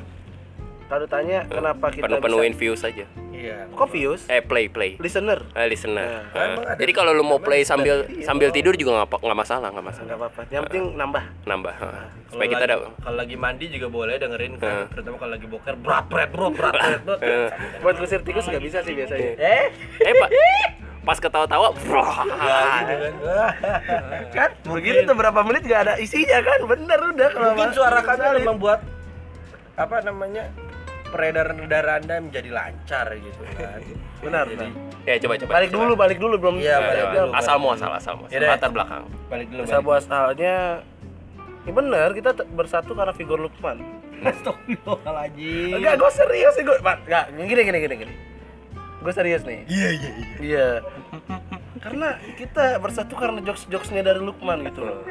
Kalau 0.84 1.08
tanya 1.08 1.48
kenapa 1.48 1.88
kita 1.88 2.04
Penuh 2.04 2.20
penuhin 2.20 2.52
bisa 2.52 2.60
views 2.60 2.82
aja. 2.84 3.08
Iya. 3.32 3.72
Kok 3.72 3.88
views? 3.88 4.28
Eh, 4.28 4.44
play, 4.44 4.68
play. 4.68 5.00
Listener. 5.00 5.40
Eh, 5.56 5.64
listener. 5.64 6.04
Nah, 6.04 6.20
Eh, 6.28 6.48
ada- 6.52 6.76
jadi 6.76 6.92
kalau 6.92 7.16
lu 7.16 7.24
mau 7.24 7.40
play 7.40 7.64
sambil 7.64 8.04
Iya. 8.04 8.28
sambil 8.28 8.52
tidur 8.52 8.76
juga 8.76 9.00
nggak 9.00 9.24
nggak 9.24 9.38
masalah, 9.40 9.72
nggak 9.72 9.86
masalah. 9.88 10.04
Enggak 10.04 10.20
apa-apa. 10.20 10.40
Yang 10.52 10.62
penting 10.68 10.84
nambah. 10.92 11.24
Nambah. 11.48 11.74
eh. 11.74 11.88
Kalau 11.88 12.04
Supaya 12.28 12.48
kita 12.52 12.60
lagi, 12.60 12.68
ada 12.68 12.76
kalau 13.00 13.16
lagi 13.16 13.36
mandi 13.40 13.64
juga 13.72 13.86
boleh 13.88 14.14
dengerin 14.20 14.52
kan, 14.60 14.68
Heeh. 14.68 14.86
terutama 14.92 15.16
kalau 15.16 15.32
lagi 15.32 15.46
boker 15.48 15.74
berat 15.80 16.04
berat 16.12 16.28
bro 16.28 16.46
berat 16.52 16.74
berat 16.76 17.00
bro. 17.00 17.14
Eh, 17.18 17.48
Buat 17.80 17.96
kusir 17.96 18.20
tikus 18.20 18.44
nggak 18.44 18.60
bisa 18.60 18.78
sih 18.84 18.92
biasanya. 18.92 19.32
Eh, 19.40 19.64
eh 19.98 20.12
Pak, 20.12 20.28
pas 21.02 21.18
ketawa-tawa, 21.18 21.74
bro. 21.74 22.04
gitu 22.06 22.94
kan. 22.96 23.14
Kan? 24.36 24.50
Begitu 24.64 24.98
tuh 25.02 25.16
berapa 25.18 25.40
menit 25.42 25.66
gak 25.66 25.80
ada 25.84 25.94
isinya 25.98 26.38
kan? 26.40 26.58
Bener 26.64 26.98
udah 27.02 27.28
kalau 27.28 27.46
Mungkin 27.52 27.68
Mas- 27.68 27.76
suara 27.76 27.98
kami 28.00 28.42
membuat 28.42 28.80
apa 29.74 29.96
namanya 30.00 30.46
peredaran 31.10 31.58
darah 31.66 31.98
anda 31.98 32.22
menjadi 32.22 32.48
lancar 32.48 33.06
gitu 33.18 33.42
kan. 33.58 33.82
Benar, 34.22 34.44
Jadi, 34.46 34.56
benar. 34.56 34.70
Ya 35.02 35.14
coba 35.18 35.34
coba. 35.36 35.50
Balik 35.52 35.68
coba. 35.68 35.76
dulu, 35.76 35.92
balik 35.98 36.18
dulu 36.22 36.34
belum. 36.38 36.54
Iya, 36.56 36.76
Eh, 36.76 36.86
balik 36.86 37.06
dulu. 37.10 37.30
Asal 37.34 37.56
muasal, 37.58 37.90
asal 37.92 38.14
muasal. 38.16 38.32
Yaudah. 38.32 38.48
Latar 38.54 38.70
belakang. 38.70 39.04
balik 39.26 39.46
dulu. 39.50 39.62
Asal 39.66 39.80
muasalnya 39.82 40.56
Ya 41.62 41.70
bener, 41.70 42.10
kita 42.10 42.34
bersatu 42.48 42.90
karena 42.90 43.14
figur 43.14 43.38
Lukman. 43.38 43.78
Astagfirullahaladzim. 44.22 45.78
Enggak, 45.78 45.94
gue 45.94 46.10
serius 46.10 46.54
sih 46.54 46.62
gue. 46.62 46.74
Enggak, 46.74 47.24
gini 47.30 47.62
gini 47.62 47.78
gini 47.78 47.94
gini. 48.02 48.14
Gue 49.02 49.12
serius 49.12 49.42
nih. 49.42 49.66
Iya 49.66 49.88
iya 49.90 50.10
iya. 50.10 50.26
Iya. 50.40 50.68
karena 51.82 52.14
kita 52.38 52.78
bersatu 52.78 53.18
karena 53.18 53.42
jokes-jokesnya 53.42 54.06
dari 54.06 54.22
Lukman 54.22 54.62
gitu 54.62 54.86
loh. 54.86 55.02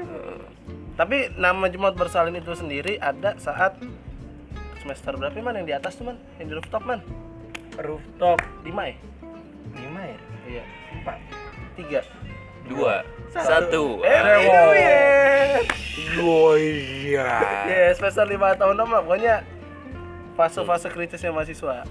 Tapi 0.96 1.36
nama 1.36 1.68
Jumat 1.68 2.00
Bersalin 2.00 2.40
itu 2.40 2.56
sendiri 2.56 2.96
ada 2.96 3.36
saat 3.36 3.76
semester 4.80 5.14
berapa 5.14 5.36
man 5.42 5.60
yang 5.60 5.68
di 5.68 5.76
atas 5.76 6.00
tuh 6.00 6.08
man? 6.08 6.18
Yang 6.40 6.48
di 6.48 6.54
rooftop 6.58 6.84
man? 6.84 7.00
Rooftop 7.76 8.40
Lima 8.64 8.88
ya? 8.88 8.96
lima 9.72 10.02
ya. 10.04 10.18
Iya. 10.48 10.64
Empat. 10.96 11.18
Tiga. 11.76 12.02
Dua, 12.68 13.04
satu. 13.30 14.04
Eh, 14.04 14.12
Ah. 14.12 14.38
itu 14.40 14.64
ya. 14.76 15.00
Oh 16.20 16.54
iya. 16.56 17.32
Ya, 17.68 17.92
semester 17.96 18.28
lima 18.28 18.52
tahun 18.56 18.76
enam 18.76 18.90
lah. 18.92 19.02
Pokoknya 19.04 19.36
fase-fase 20.36 20.88
kritisnya 20.88 21.32
mahasiswa. 21.32 21.84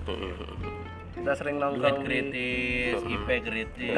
Kita 1.20 1.32
sering 1.34 1.56
Duit 1.56 1.64
nongkrong 1.68 1.96
di 2.00 2.06
kritis, 2.06 3.00
IP 3.04 3.28
kritis. 3.42 3.96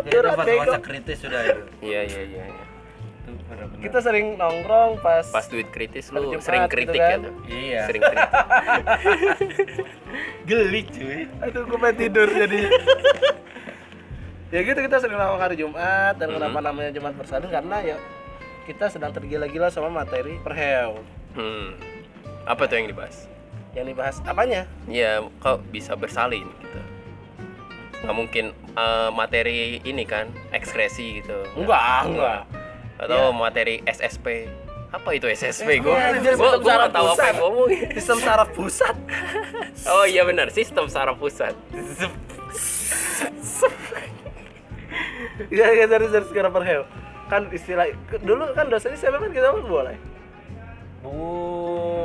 itu 0.00 0.08
Curhat, 0.10 0.36
masa-masa 0.36 0.72
bego. 0.72 0.82
kritis 0.82 1.18
sudah 1.20 1.40
itu. 1.44 1.62
Iya 1.82 2.00
iya 2.02 2.22
iya. 2.24 2.44
iya. 2.48 2.64
Itu 3.18 3.30
benar-benar. 3.44 3.82
kita 3.82 3.98
sering 4.00 4.26
nongkrong 4.34 4.92
pas, 4.98 5.26
Pas 5.28 5.46
duit 5.46 5.68
kritis 5.68 6.08
lu 6.08 6.32
Jumat 6.32 6.40
sering 6.40 6.62
gitu 6.62 6.72
kritik 6.72 6.96
kan. 6.98 7.10
ya 7.10 7.16
tuh. 7.20 7.34
Iya. 7.46 7.80
Sering 7.84 8.02
kritik. 8.02 8.28
Geli 10.48 10.82
cuy. 10.86 11.20
aduh 11.38 11.62
gue 11.62 11.78
pengen 11.78 11.96
tidur 11.98 12.28
jadi 12.30 12.58
ya 14.48 14.60
gitu 14.62 14.78
kita 14.80 14.96
sering 14.96 15.12
nongkrong 15.14 15.42
hari 15.42 15.56
Jumat 15.56 16.16
dan 16.16 16.28
kenapa 16.30 16.58
namanya 16.58 16.88
Jumat 16.88 17.12
Bersalin 17.12 17.46
karena 17.46 17.76
ya 17.84 17.96
kita 18.64 18.88
sedang 18.88 19.12
tergila-gila 19.12 19.68
sama 19.68 19.92
materi 19.94 20.40
perhel 20.40 21.04
Hmm. 21.30 21.76
Apa 22.42 22.64
tuh 22.64 22.80
yang 22.80 22.88
dibahas? 22.88 23.28
yang 23.78 23.86
dibahas 23.86 24.18
apanya? 24.26 24.66
Ya 24.90 25.22
kok 25.40 25.62
bisa 25.70 25.94
bersalin 25.94 26.46
gitu. 26.62 26.80
Nggak 28.02 28.14
mungkin 28.14 28.44
uh, 28.74 29.10
materi 29.14 29.78
ini 29.82 30.02
kan 30.02 30.30
ekskresi 30.50 31.22
gitu. 31.22 31.38
Enggak 31.54 32.10
enggak, 32.10 32.40
enggak. 32.42 32.42
atau 32.98 33.30
ya. 33.30 33.34
materi 33.34 33.74
SSP 33.86 34.50
apa 34.88 35.08
itu 35.12 35.28
SSP 35.28 35.68
eh, 35.68 35.78
gue 35.84 35.92
ya, 35.92 36.16
gue 36.16 36.50
gua 36.64 36.74
nggak 36.88 36.92
tahu 36.96 37.06
apa 37.12 37.24
yang 37.28 37.38
ngomong. 37.44 37.68
Sistem 37.96 38.18
saraf 38.24 38.48
pusat? 38.56 38.96
Oh 39.84 40.04
iya 40.08 40.24
benar 40.24 40.48
sistem 40.48 40.88
saraf 40.88 41.16
pusat. 41.20 41.54
Ya 45.52 45.70
ya 45.70 45.84
dari 45.86 46.08
dari 46.10 46.26
sekarang 46.26 46.50
per 46.50 46.64
kan 47.28 47.52
istilah 47.52 47.92
dulu 48.24 48.56
kan 48.56 48.72
dosennya 48.72 48.96
siapa 48.96 49.20
kan 49.20 49.30
kita 49.30 49.52
boleh? 49.68 49.96
Bu 51.04 51.97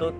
tut 0.00 0.16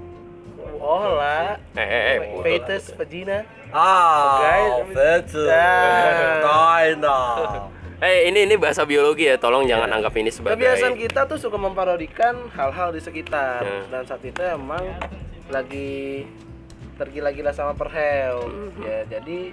Oh 0.81 1.17
lah. 1.17 1.61
Eh, 1.77 1.81
eh, 1.81 2.03
eh, 2.17 2.19
Fetus, 2.41 2.93
vagina. 2.97 3.45
ah 3.73 4.81
Nah. 4.89 6.41
Nah, 6.41 6.81
nah. 6.97 7.69
Eh, 8.01 8.33
ini 8.33 8.49
ini 8.49 8.57
bahasa 8.57 8.89
biologi 8.89 9.29
ya. 9.29 9.37
Tolong 9.37 9.69
jangan 9.69 9.93
anggap 9.93 10.17
ini 10.17 10.33
sebagai 10.33 10.57
Kebiasaan 10.57 10.97
kita 10.97 11.29
tuh 11.29 11.37
suka 11.37 11.61
memparodikan 11.61 12.49
hal-hal 12.57 12.97
di 12.97 13.01
sekitar 13.01 13.61
Hmm. 13.61 13.93
dan 13.93 14.03
saat 14.09 14.25
itu 14.25 14.41
emang 14.41 14.81
lagi 15.53 16.25
tergila-gila 16.97 17.53
sama 17.53 17.77
perheo. 17.77 18.49
Ya, 18.81 19.05
jadi 19.05 19.53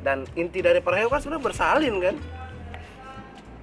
dan 0.00 0.24
inti 0.32 0.64
dari 0.64 0.80
perheo 0.80 1.12
kan 1.12 1.20
sebenarnya 1.20 1.44
bersalin 1.44 1.94
kan? 2.00 2.16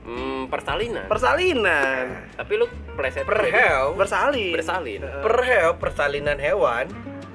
Hmm, 0.06 0.46
persalinan. 0.54 1.10
Persalinan. 1.10 2.30
Tapi 2.38 2.54
lu 2.62 2.70
pleset 2.94 3.26
perheo 3.26 3.98
Bersalin. 3.98 4.54
Bersalin. 4.54 5.00
Heeh. 5.02 5.24
perheo 5.26 5.70
persalinan 5.82 6.38
hewan 6.38 6.86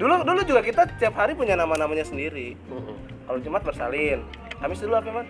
Dulu 0.01 0.25
dulu 0.25 0.41
juga 0.41 0.65
kita 0.65 0.89
tiap 0.97 1.13
hari 1.13 1.37
punya 1.37 1.53
nama-namanya 1.53 2.01
sendiri. 2.01 2.57
Mm-mm. 2.65 2.97
Kalau 3.29 3.37
Jumat 3.37 3.61
bersalin. 3.61 4.25
Kamis 4.57 4.81
dulu 4.81 4.97
apa, 4.97 5.09
Man? 5.13 5.27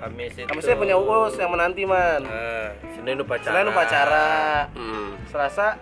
Kamis 0.00 0.32
itu 0.32 0.48
Kamisnya 0.48 0.80
punya 0.80 0.96
uus 0.96 1.36
yang 1.36 1.52
menanti, 1.52 1.84
Man. 1.84 2.24
Nah, 2.24 2.72
Senin 2.96 3.20
upacara 3.20 3.52
Senin 3.52 3.66
upacara. 3.68 4.28
Hmm. 4.72 5.08
Selasa 5.28 5.76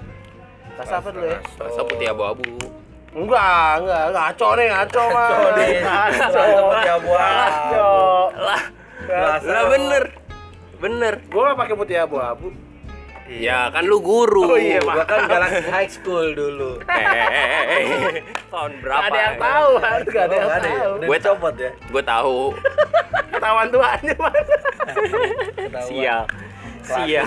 Selasa 0.75 0.95
apa 0.99 1.09
dulu 1.15 1.26
ya? 1.31 1.38
Selasa 1.55 1.81
putih 1.87 2.07
abu-abu. 2.11 2.59
Enggak, 3.15 3.73
enggak, 3.81 4.05
ngaco 4.11 4.49
nih, 4.59 4.67
ngaco 4.75 5.03
mah. 5.09 5.29
Ngaco 5.31 5.49
nih. 5.55 5.75
Ngaco. 5.87 6.26
Selasa 6.35 6.59
putih 6.67 6.91
abu-abu. 6.99 7.31
Ngaco. 7.38 7.91
Lah, 8.43 8.62
lah 9.38 9.65
bener. 9.71 10.05
Bener. 10.76 11.21
Gua 11.28 11.50
nggak 11.50 11.59
pakai 11.59 11.75
putih 11.75 11.97
abu-abu. 11.99 12.49
Ya, 13.26 13.66
kan 13.75 13.83
lu 13.83 13.99
guru. 13.99 14.54
Oh 14.54 14.54
iya, 14.54 14.78
Gua 14.78 15.02
kan 15.02 15.26
Galaxy 15.26 15.66
High 15.66 15.90
School 15.90 16.30
dulu. 16.33 16.78
Eh, 16.87 16.95
eh, 16.95 17.26
eh, 17.26 17.54
eh, 17.66 17.83
eh. 17.83 18.23
Tahun 18.47 18.71
berapa? 18.78 19.02
Nggak 19.02 19.11
ada 19.11 19.18
yang 19.18 19.37
tahu, 19.37 19.71
kan? 19.76 19.99
Nggak 20.00 20.23
ada 20.23 20.30
Oh, 20.30 20.38
yang 20.38 20.47
ya? 20.47 20.59
tahu. 20.62 20.92
Gue 21.02 21.16
dicopot 21.18 21.54
ya. 21.59 21.71
Gue 21.90 22.02
tahu. 22.06 22.38
Ketahuan 23.35 23.66
tuanya. 23.68 24.14
Ketahuan. 24.14 25.87
Sial. 25.90 26.23
Sial. 26.80 27.26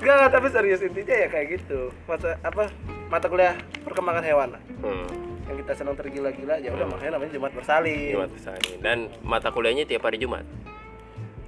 Enggak, 0.00 0.14
enggak, 0.16 0.30
tapi 0.32 0.46
serius 0.48 0.80
intinya 0.80 1.14
ya 1.14 1.28
kayak 1.28 1.46
gitu. 1.60 1.92
Mata 2.08 2.40
apa? 2.40 2.72
Mata 3.08 3.26
kuliah 3.28 3.52
perkembangan 3.84 4.24
hewan 4.24 4.48
lah. 4.56 4.62
Hmm. 4.80 5.04
Yang 5.44 5.56
kita 5.60 5.72
senang 5.74 5.96
tergila-gila, 5.96 6.56
ya 6.56 6.70
udah 6.72 6.86
makanya 6.86 7.12
namanya 7.16 7.32
Jumat 7.32 7.52
bersalin. 7.52 8.12
Jumat 8.16 8.30
Besari. 8.30 8.72
Dan 8.80 8.98
mata 9.20 9.48
kuliahnya 9.48 9.84
tiap 9.84 10.04
hari 10.04 10.16
Jumat. 10.16 10.44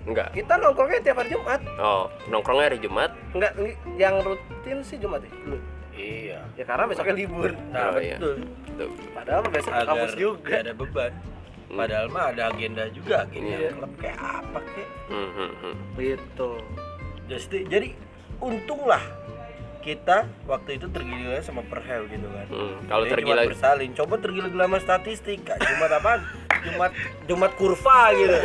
Enggak. 0.03 0.29
Kita 0.33 0.57
nongkrongnya 0.57 1.01
tiap 1.03 1.17
hari 1.17 1.31
Jumat. 1.31 1.61
Oh, 1.77 2.09
nongkrongnya 2.27 2.67
hari 2.67 2.79
Jumat. 2.79 3.11
Enggak, 3.31 3.53
yang 3.95 4.17
rutin 4.21 4.79
sih 4.81 4.97
Jumat 4.97 5.21
ya. 5.21 5.31
dulu. 5.35 5.59
Iya. 5.93 6.39
Ya 6.57 6.65
karena 6.65 6.85
besoknya 6.87 7.15
libur. 7.15 7.53
Nah, 7.69 7.93
Oh, 7.93 8.01
iya. 8.01 8.17
betul. 8.17 8.37
Tuh. 8.75 8.91
Padahal 9.13 9.41
besok 9.47 9.73
Agar 9.73 9.87
kampus 9.87 10.13
juga. 10.17 10.55
ada 10.57 10.73
beban. 10.73 11.13
Padahal 11.71 12.07
mah 12.09 12.25
ada 12.35 12.43
agenda 12.49 12.85
juga, 12.91 13.23
agenda 13.23 13.55
Iya. 13.55 13.71
klub 13.71 13.93
kayak 13.95 14.19
apa 14.19 14.59
kek. 14.71 14.89
Hmm, 15.07 15.31
hmm, 15.31 15.53
hmm. 15.55 15.75
Gitu. 15.95 16.51
Jadi, 17.29 17.59
jadi 17.69 17.89
untunglah 18.41 19.03
kita 19.81 20.17
waktu 20.45 20.77
itu 20.77 20.87
tergila 20.91 21.39
sama 21.41 21.63
perhel 21.63 22.05
gitu 22.07 22.27
kan. 22.27 22.47
Hmm, 22.49 22.75
Kalau 22.85 23.05
Jadi 23.05 23.13
tergila 23.15 23.43
bersalin, 23.47 23.91
coba 23.95 24.15
tergila-gila 24.19 24.65
sama 24.67 24.79
statistik. 24.79 25.39
Kak. 25.43 25.57
Jumat 25.59 25.93
apa? 25.95 26.13
Jumat 26.65 26.93
Jumat 27.25 27.53
kurva 27.57 28.01
gitu. 28.17 28.39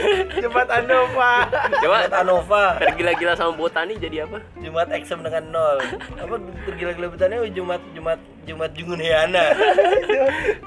Jumat 0.48 0.68
Andova. 0.72 1.34
Coba 1.52 1.78
Jumat 1.82 2.12
Anova. 2.14 2.64
tergila-gila 2.80 3.34
sama 3.36 3.52
botani 3.56 4.00
jadi 4.00 4.26
apa? 4.30 4.40
Jumat 4.60 4.88
eksem 4.94 5.20
dengan 5.20 5.44
nol. 5.52 5.78
Apa 6.20 6.36
tergila-gila 6.70 7.08
betanya 7.12 7.44
Jumat 7.50 7.82
Jumat 7.92 8.20
Jumat 8.46 8.72
Jungun 8.78 9.00
Heana. 9.02 9.52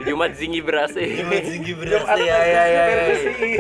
Jumat 0.03 0.31
zingi 0.35 0.61
berase. 0.61 1.01
Jumat 1.23 1.43
Zinggi 1.47 1.73
Jumat 1.73 2.05
berasa 2.05 2.21
ya 2.21 2.39
ya 2.43 2.63
ya. 2.67 2.83
Merkusi. 2.89 3.51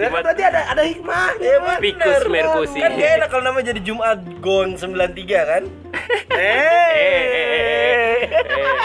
Ya 0.00 0.08
kan 0.08 0.24
tadi 0.24 0.40
ada 0.40 0.60
ada 0.72 0.80
hikmahnya, 0.80 1.44
Ya, 1.44 1.56
Mas. 1.60 1.76
Vicus 1.76 2.24
Mercusi. 2.24 2.80
Kan 2.80 2.96
gak 2.96 3.10
enak 3.20 3.28
kalau 3.28 3.44
namanya 3.52 3.76
jadi 3.76 3.80
Jumat 3.84 4.18
Gong 4.40 4.80
93 4.80 4.96
kan? 5.44 5.62
Eh, 6.32 6.40
eh, 6.40 6.88
eh, 6.96 7.46
eh, 7.52 8.24
eh. 8.24 8.76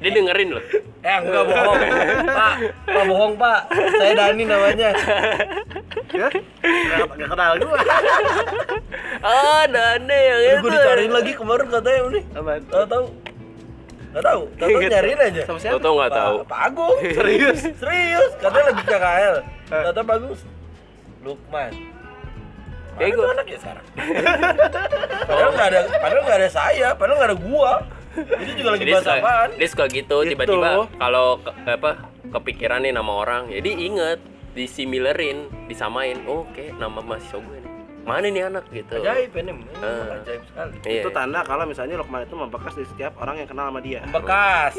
Dia 0.00 0.10
dengerin 0.16 0.48
loh. 0.56 0.64
Eh 1.02 1.16
enggak 1.18 1.44
bohong. 1.44 1.78
Pak, 2.24 2.52
Pak 2.86 3.04
bohong, 3.04 3.34
Pak. 3.34 3.60
Saya 3.98 4.12
Dani 4.14 4.44
namanya. 4.46 4.90
Ya? 6.12 6.28
Nggak 6.62 7.02
nggak 7.10 7.28
kenal 7.28 7.52
gua. 7.58 7.78
Ah, 9.20 9.62
Dane 9.66 10.18
yang 10.22 10.40
itu. 10.40 10.62
Gue 10.62 10.70
dicariin 10.70 11.10
lagi 11.10 11.32
kemarin 11.34 11.66
katanya 11.68 12.00
nih. 12.08 12.24
Apaan? 12.32 12.62
Tahu 12.64 12.84
tahu. 12.86 13.04
Enggak 14.12 14.22
tahu. 14.22 14.42
Tahu 14.54 14.68
tahu 14.70 14.82
nyariin 14.86 15.20
aja. 15.20 15.42
Sama 15.42 15.58
siapa? 15.58 15.74
Toto 15.74 15.90
nggak 15.98 16.12
tahu. 16.12 16.34
Pak, 16.44 16.60
Agung. 16.62 16.98
Serius? 17.02 17.58
Serius. 17.76 18.30
Katanya 18.38 18.64
lagi 18.70 18.82
KKL. 18.84 19.34
Kata 19.66 20.00
Pak 20.00 20.14
Agung. 20.14 20.34
Lukman. 21.22 21.72
Kayak 22.92 23.10
gua- 23.10 23.24
gue 23.24 23.34
anak 23.34 23.46
ya 23.48 23.58
sekarang. 23.58 23.86
padahal 25.28 25.50
nggak 25.50 25.68
ada, 25.72 25.80
padahal 25.96 26.22
nggak 26.22 26.38
ada 26.38 26.50
saya, 26.52 26.88
padahal 26.92 27.16
nggak 27.16 27.30
ada 27.32 27.38
gua. 27.40 27.72
Ini 28.14 28.52
juga 28.54 28.70
lagi 28.70 28.84
bahas 28.86 29.02
suka, 29.02 29.14
apaan? 29.16 29.48
dia 29.54 29.68
suka 29.68 29.84
gitu 29.88 30.16
Gitu. 30.18 30.30
tiba-tiba 30.30 30.70
kalau 30.92 31.26
ke- 31.38 31.54
apa 31.66 31.90
kepikiran 32.30 32.80
nih 32.80 32.92
nama 32.92 33.12
orang 33.14 33.42
jadi 33.48 33.70
inget 33.72 34.18
disimilerin 34.52 35.38
disamain 35.64 36.20
oh, 36.22 36.44
oke 36.44 36.64
nama 36.74 36.98
mahasiswa 36.98 37.38
gue 37.38 37.58
nih 37.58 37.70
mana 38.02 38.26
nih 38.26 38.42
anak 38.44 38.64
gitu 38.68 38.98
Ajaib 38.98 39.30
ini, 39.32 39.52
Ah. 39.78 40.18
ajaib 40.18 40.42
sekali. 40.44 40.74
Iya. 40.82 41.00
Itu 41.00 41.10
tanda 41.10 41.40
kalau 41.40 41.62
misalnya 41.64 41.94
Lukman 41.94 42.20
itu 42.20 42.34
membekas 42.34 42.74
di 42.74 42.82
setiap 42.84 43.14
orang 43.16 43.38
yang 43.38 43.46
kenal 43.46 43.70
sama 43.70 43.78
dia. 43.78 44.02
Bekas. 44.10 44.74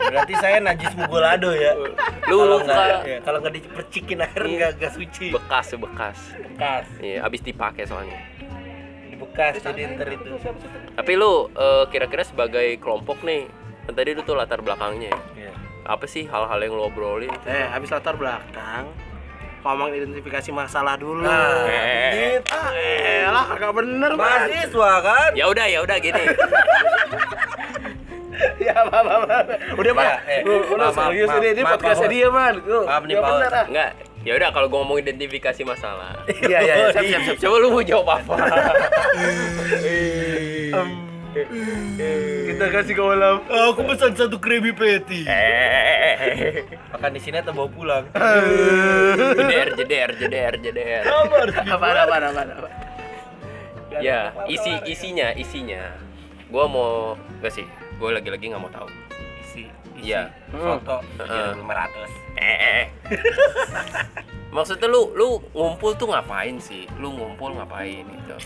Berarti 0.00 0.34
saya 0.34 0.56
najis 0.58 0.88
mugolado 0.94 1.52
ya. 1.52 1.76
lu 2.30 2.40
Kalau 2.40 2.56
nggak 2.62 2.88
ya, 3.04 3.18
kalau 3.20 3.38
nggak 3.38 3.54
dipercikin 3.54 4.18
air 4.18 4.40
Iya. 4.40 4.56
nggak 4.56 4.70
nggak 4.74 4.92
suci. 4.94 5.26
bekas 5.30 5.66
bekas 5.76 6.18
Bekas. 6.32 6.84
iya 6.98 7.18
abis 7.20 7.40
dipakai 7.42 7.84
soalnya 7.84 8.16
Bekas 9.42 9.64
jadi 9.64 9.82
ntar 9.90 10.08
itu. 10.10 10.30
tapi 10.92 11.12
lu 11.14 11.32
eh, 11.50 11.84
kira-kira 11.88 12.22
sebagai 12.22 12.76
kelompok 12.76 13.20
nih 13.22 13.48
kan 13.82 13.92
tadi 13.92 14.12
lu 14.12 14.20
tuh 14.20 14.34
latar 14.34 14.60
belakangnya 14.60 15.10
ya. 15.10 15.20
Iya. 15.38 15.52
apa 15.82 16.04
sih 16.04 16.22
hal-hal 16.24 16.58
yang 16.58 16.72
lo 16.72 16.86
obrolin 16.86 17.32
Eh, 17.42 17.66
habis 17.66 17.88
latar 17.88 18.14
belakang 18.14 18.92
ngomong 19.60 19.90
identifikasi 19.90 20.48
masalah 20.50 20.96
dulu. 20.96 21.20
Nah, 21.20 21.64
Eh. 21.64 22.40
gitu. 22.40 22.48
Ah, 22.50 22.72
elah 23.22 23.44
kagak 23.46 23.72
bener. 23.74 24.10
Mahasiswa 24.14 24.92
kan? 25.00 25.30
ya 25.32 25.44
udah 25.46 25.66
ya 25.66 25.80
udah 25.80 25.96
gini 25.98 26.16
ya, 28.58 28.72
apa, 28.78 28.96
apa, 28.98 29.12
apa. 29.20 29.54
Udah, 29.74 29.92
Man. 29.92 30.04
Ya, 30.06 30.16
eh, 30.30 30.40
Lu, 30.42 30.64
lu 30.66 30.76
maaf, 30.78 30.96
serius 30.96 31.28
ini, 31.34 31.48
ini 31.50 31.62
podcastnya 31.62 32.08
dia, 32.08 32.28
Man. 32.30 32.54
Lu, 32.62 32.78
Maaf 32.84 33.02
nih, 33.04 33.14
nggak 33.14 33.24
Pak. 33.26 33.52
ah. 33.52 33.66
enggak 33.68 33.90
ya 34.20 34.32
udah 34.34 34.48
kalau 34.50 34.66
gue 34.66 34.78
ngomong 34.78 34.98
identifikasi 34.98 35.62
masalah 35.62 36.12
Iya, 36.28 36.58
iya, 36.60 36.74
iya. 36.76 36.86
Siap, 36.90 37.04
siap, 37.04 37.22
siap. 37.24 37.36
coba 37.40 37.56
lu 37.56 37.68
mau 37.70 37.82
jawab 37.82 38.06
apa 38.14 38.34
Kita 42.42 42.64
kasih 42.68 42.90
ke 42.90 43.00
Olam. 43.00 43.38
Aku 43.46 43.86
pesan 43.86 44.12
satu 44.12 44.36
Krabby 44.36 44.74
Patty. 44.74 45.22
eh 45.24 46.66
Makan 46.90 47.10
di 47.14 47.20
sini 47.22 47.38
atau 47.38 47.54
bawa 47.54 47.70
pulang? 47.70 48.04
jeder 49.38 49.68
jeder 49.78 50.08
jeder 50.18 50.52
jeder 50.58 51.02
Apa, 51.06 51.46
apa, 51.70 51.86
apa, 52.02 52.16
apa. 52.42 52.68
ya 54.00 54.34
isi 54.46 54.74
isinya 54.86 55.30
isinya 55.34 55.82
gue 56.46 56.64
mau 56.64 57.14
gak 57.38 57.52
sih 57.52 57.66
gue 57.94 58.10
lagi-lagi 58.10 58.48
nggak 58.48 58.58
mau 58.58 58.70
tahu 58.70 58.86
isi 60.00 60.10
Iya. 60.10 60.22
foto 60.50 60.96
Heeh. 61.20 61.48
lima 61.54 61.74
ratus. 61.76 62.10
Eh, 62.40 62.58
eh. 62.58 62.84
maksudnya 64.54 64.88
lu 64.88 65.12
lu 65.14 65.28
ngumpul 65.52 65.94
tuh 65.94 66.10
ngapain 66.10 66.56
sih? 66.58 66.88
Lu 66.98 67.12
ngumpul 67.14 67.54
ngapain 67.54 68.02
gitu? 68.02 68.36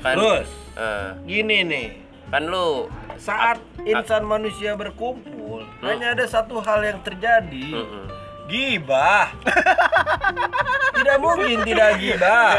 Kan 0.00 0.14
Terus 0.16 0.48
eh, 0.74 1.08
gini 1.28 1.62
nih. 1.62 1.88
Kan 2.28 2.48
lu 2.48 2.88
saat 3.16 3.60
insan 3.84 4.24
manusia 4.24 4.76
berkumpul 4.76 5.64
hanya 5.80 6.12
ada 6.12 6.24
satu 6.28 6.60
hal 6.60 6.84
yang 6.84 7.00
terjadi. 7.04 7.72
Mm-mm. 7.72 8.04
gibah. 8.48 9.28
Tidak 10.98 11.18
mungkin 11.20 11.62
tidak 11.62 12.00
gibah. 12.00 12.58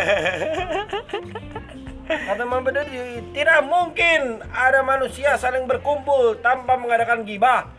Kata 2.09 2.41
Muhammad 2.41 2.89
tidak 3.37 3.59
mungkin 3.69 4.41
ada 4.49 4.81
manusia 4.81 5.37
saling 5.37 5.69
berkumpul 5.69 6.41
tanpa 6.41 6.73
mengadakan 6.73 7.21
gibah 7.21 7.69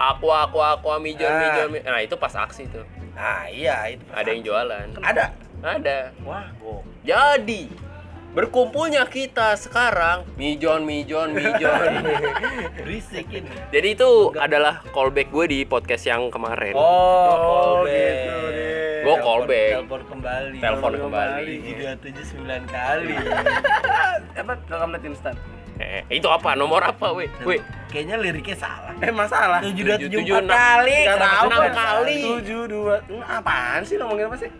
aku 0.00 0.26
aku 0.26 0.58
aku 0.58 0.88
mijon 0.98 1.28
Ah. 1.28 1.40
mijon 1.44 1.68
mi- 1.70 1.84
nah 1.84 2.00
itu 2.00 2.16
pas 2.16 2.32
aksi 2.34 2.64
tuh 2.66 2.88
nah 3.12 3.44
iya 3.46 3.84
itu 3.86 4.00
ada 4.08 4.26
yang 4.26 4.42
jualan 4.42 4.86
ada 4.98 5.24
ada 5.60 5.98
wah 6.22 6.48
gok 6.56 6.80
jadi 7.04 7.62
berkumpulnya 8.30 9.04
kita 9.04 9.52
sekarang 9.54 10.22
mijon 10.34 10.82
mijon 10.82 11.34
mijon 11.34 11.92
berisik 12.78 13.28
ini 13.28 13.50
jadi 13.68 13.88
itu 13.92 14.08
adalah 14.34 14.80
callback 14.88 15.28
gue 15.28 15.46
di 15.46 15.58
podcast 15.64 16.06
yang 16.06 16.30
kemarin 16.30 16.72
oh, 16.72 16.80
Oh, 16.80 17.36
callback. 17.84 18.14
gitu. 18.16 18.38
Gua 19.00 19.16
callback. 19.16 19.72
Telepon 19.74 20.02
kembali. 20.06 20.56
Telepon 20.60 20.92
kembali. 21.00 21.54
Tiga 21.64 21.90
tujuh 21.96 22.20
sembilan 22.22 22.62
kali. 22.68 23.16
apa 24.40 24.52
rekam 24.60 24.92
instan 25.02 25.34
Eh, 25.80 26.04
itu 26.12 26.28
apa? 26.28 26.52
Nomor 26.52 26.84
apa, 26.84 27.08
weh? 27.10 27.24
Weh, 27.40 27.56
Kayaknya 27.88 28.20
liriknya 28.20 28.54
salah. 28.54 28.92
eh 28.96 29.08
masalah 29.10 29.64
Tujuh 29.64 29.80
dua 29.82 29.96
tujuh 29.96 30.12
tujuh, 30.14 30.34
empat 30.36 30.44
enam. 30.44 30.52
kali. 30.54 30.92
Nggak 31.00 31.16
Kenapa 31.16 31.32
tahu 31.32 31.48
enam 31.50 31.72
kali? 31.72 32.18
tujuh 32.22 32.62
dua 32.68 32.94
Hmm, 33.02 33.22
apaan 33.24 33.80
sih 33.82 33.96
ngomongin 33.96 34.24
apa 34.26 34.36
sih 34.38 34.50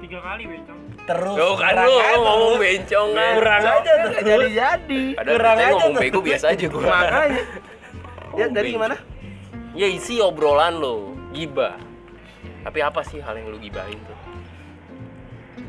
tiga 0.00 0.18
kali 0.20 0.42
bencong 0.44 0.80
Terus. 1.04 1.36
Tuh 1.36 1.54
kan 1.54 1.72
lu 1.78 1.92
ngomong 2.18 2.52
bencong 2.56 3.08
kan. 3.12 3.32
Kurang 3.36 3.62
aja 3.62 3.92
terus. 3.94 4.12
jadi 4.24 4.46
jadi 4.50 5.02
Ada 5.14 5.30
kurang 5.30 5.54
aja 5.54 5.68
ngomong 5.70 5.92
tuh. 5.92 6.00
bego 6.00 6.20
biasa 6.20 6.44
aja 6.50 6.64
gua. 6.66 6.82
makanya 6.82 7.42
ya 8.32 8.46
dari 8.48 8.68
gimana 8.72 8.96
Ya 9.72 9.86
isi 9.86 10.18
obrolan 10.18 10.74
lo, 10.74 10.96
gibah. 11.30 11.76
Tapi 12.62 12.78
apa 12.80 13.00
sih 13.02 13.18
hal 13.18 13.36
yang 13.36 13.48
lu 13.48 13.58
gibahin 13.58 14.00
tuh? 14.00 14.18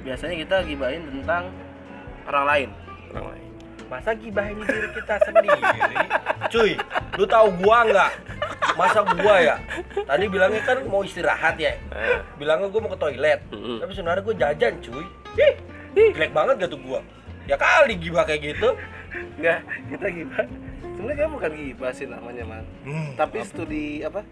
biasanya 0.01 0.35
kita 0.37 0.55
gibahin 0.63 1.01
tentang 1.11 1.49
orang 2.25 2.45
lain 2.45 2.69
Orang 3.09 3.25
lain. 3.29 3.44
Masa 3.86 4.12
gibahin 4.13 4.58
diri 4.60 4.89
kita 4.92 5.15
sendiri? 5.22 5.62
Cuy, 6.50 6.72
lu 7.15 7.25
tahu 7.25 7.48
gua 7.60 7.86
nggak? 7.86 8.12
Masa 8.74 9.00
gua 9.06 9.36
ya? 9.38 9.56
Tadi 10.04 10.25
bilangnya 10.25 10.62
kan 10.62 10.77
mau 10.84 11.01
istirahat 11.01 11.56
ya. 11.56 11.77
Bilangnya 12.36 12.68
gua 12.68 12.82
mau 12.82 12.92
ke 12.92 13.00
toilet. 13.00 13.39
Tapi 13.51 13.92
sebenarnya 13.92 14.22
gua 14.22 14.36
jajan, 14.36 14.74
cuy. 14.82 15.06
Ih, 15.36 15.54
jelek 16.12 16.32
banget 16.32 16.54
gak 16.60 16.72
tuh 16.72 16.82
gua? 16.82 17.00
Ya 17.46 17.56
kali 17.56 17.94
gibah 17.96 18.24
kayak 18.24 18.42
gitu. 18.44 18.74
enggak 19.15 19.63
kita 19.88 20.08
gibah 20.12 20.44
sebenarnya 20.92 21.20
kan 21.22 21.30
bukan 21.32 21.51
gibah 21.56 21.92
sih 21.92 22.04
namanya 22.04 22.44
man 22.44 22.63
Hmm, 22.84 23.15
tapi 23.15 23.39
studi 23.44 24.04
apa 24.04 24.27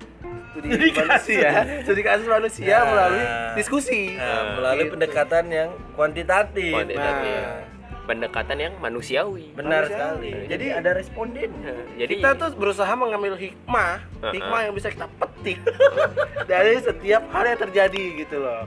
studi, 0.51 0.67
Studi 0.69 0.87
manusia 0.91 1.49
studi 1.83 2.01
kasus 2.03 2.27
manusia 2.27 2.75
Nah. 2.75 2.87
melalui 2.91 3.25
diskusi 3.55 4.15
Nah, 4.15 4.59
melalui 4.59 4.83
Gitu. 4.83 4.91
pendekatan 4.91 5.45
yang 5.47 5.69
kuantitatif. 5.93 6.71
Kuantitatif. 6.73 7.35
Nah. 7.39 7.59
Pendekatan 8.03 8.57
yang 8.57 8.73
manusiawi. 8.77 9.51
Benar 9.53 9.85
Manusiawi. 9.85 9.93
sekali. 9.93 10.29
Jadi- 10.29 10.49
Jadi 10.49 10.65
ada 10.73 10.89
responden. 10.91 11.49
Jadi 11.95 12.13
kita 12.15 12.29
tuh 12.35 12.49
berusaha 12.53 12.93
mengambil 12.93 13.33
hikmah 13.33 13.91
hikmah 14.25 14.59
yang 14.61 14.73
bisa 14.73 14.87
kita 14.87 15.07
petik 15.13 15.59
dari 16.51 16.79
setiap 16.79 17.23
hal 17.29 17.43
yang 17.45 17.59
terjadi 17.59 18.03
gitu 18.17 18.39
loh 18.39 18.63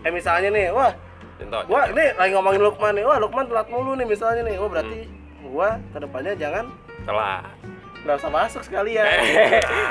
eh 0.00 0.08
misalnya 0.08 0.48
nih 0.48 0.70
wah 0.70 0.90
contoh. 1.36 1.60
gua 1.66 1.86
ini 1.86 2.10
lagi 2.12 2.32
ngomongin 2.32 2.60
Lukman 2.60 2.92
nih 2.92 3.04
wah 3.04 3.18
Lukman 3.18 3.44
telat 3.44 3.68
mulu 3.68 3.92
nih 3.92 4.04
misalnya 4.04 4.42
nih 4.42 4.56
wah 4.56 4.66
berarti 4.66 4.98
gua 5.44 5.68
ke 5.88 5.98
depannya 5.98 6.32
jangan 6.34 6.64
telah. 7.02 7.44
nggak 8.00 8.16
usah 8.16 8.32
masuk 8.32 8.62
sekalian 8.62 9.04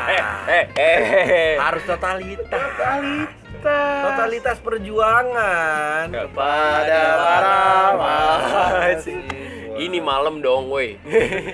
Eh, 0.09 0.25
eh, 0.49 0.65
eh. 0.75 1.55
Harus 1.55 1.85
totalitas. 1.85 2.49
totalitas 2.49 3.38
Totalitas 3.59 4.57
perjuangan 4.59 6.05
Kepada 6.07 7.01
para 7.15 7.59
mahasiswa. 7.93 9.75
Ini 9.75 9.99
malam 9.99 10.39
dong, 10.39 10.67
woi. 10.67 10.99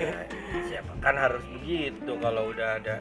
Siapa 0.68 0.92
kan 0.98 1.14
harus 1.14 1.42
begitu 1.52 2.12
kalau 2.18 2.50
udah 2.50 2.78
ada 2.78 2.98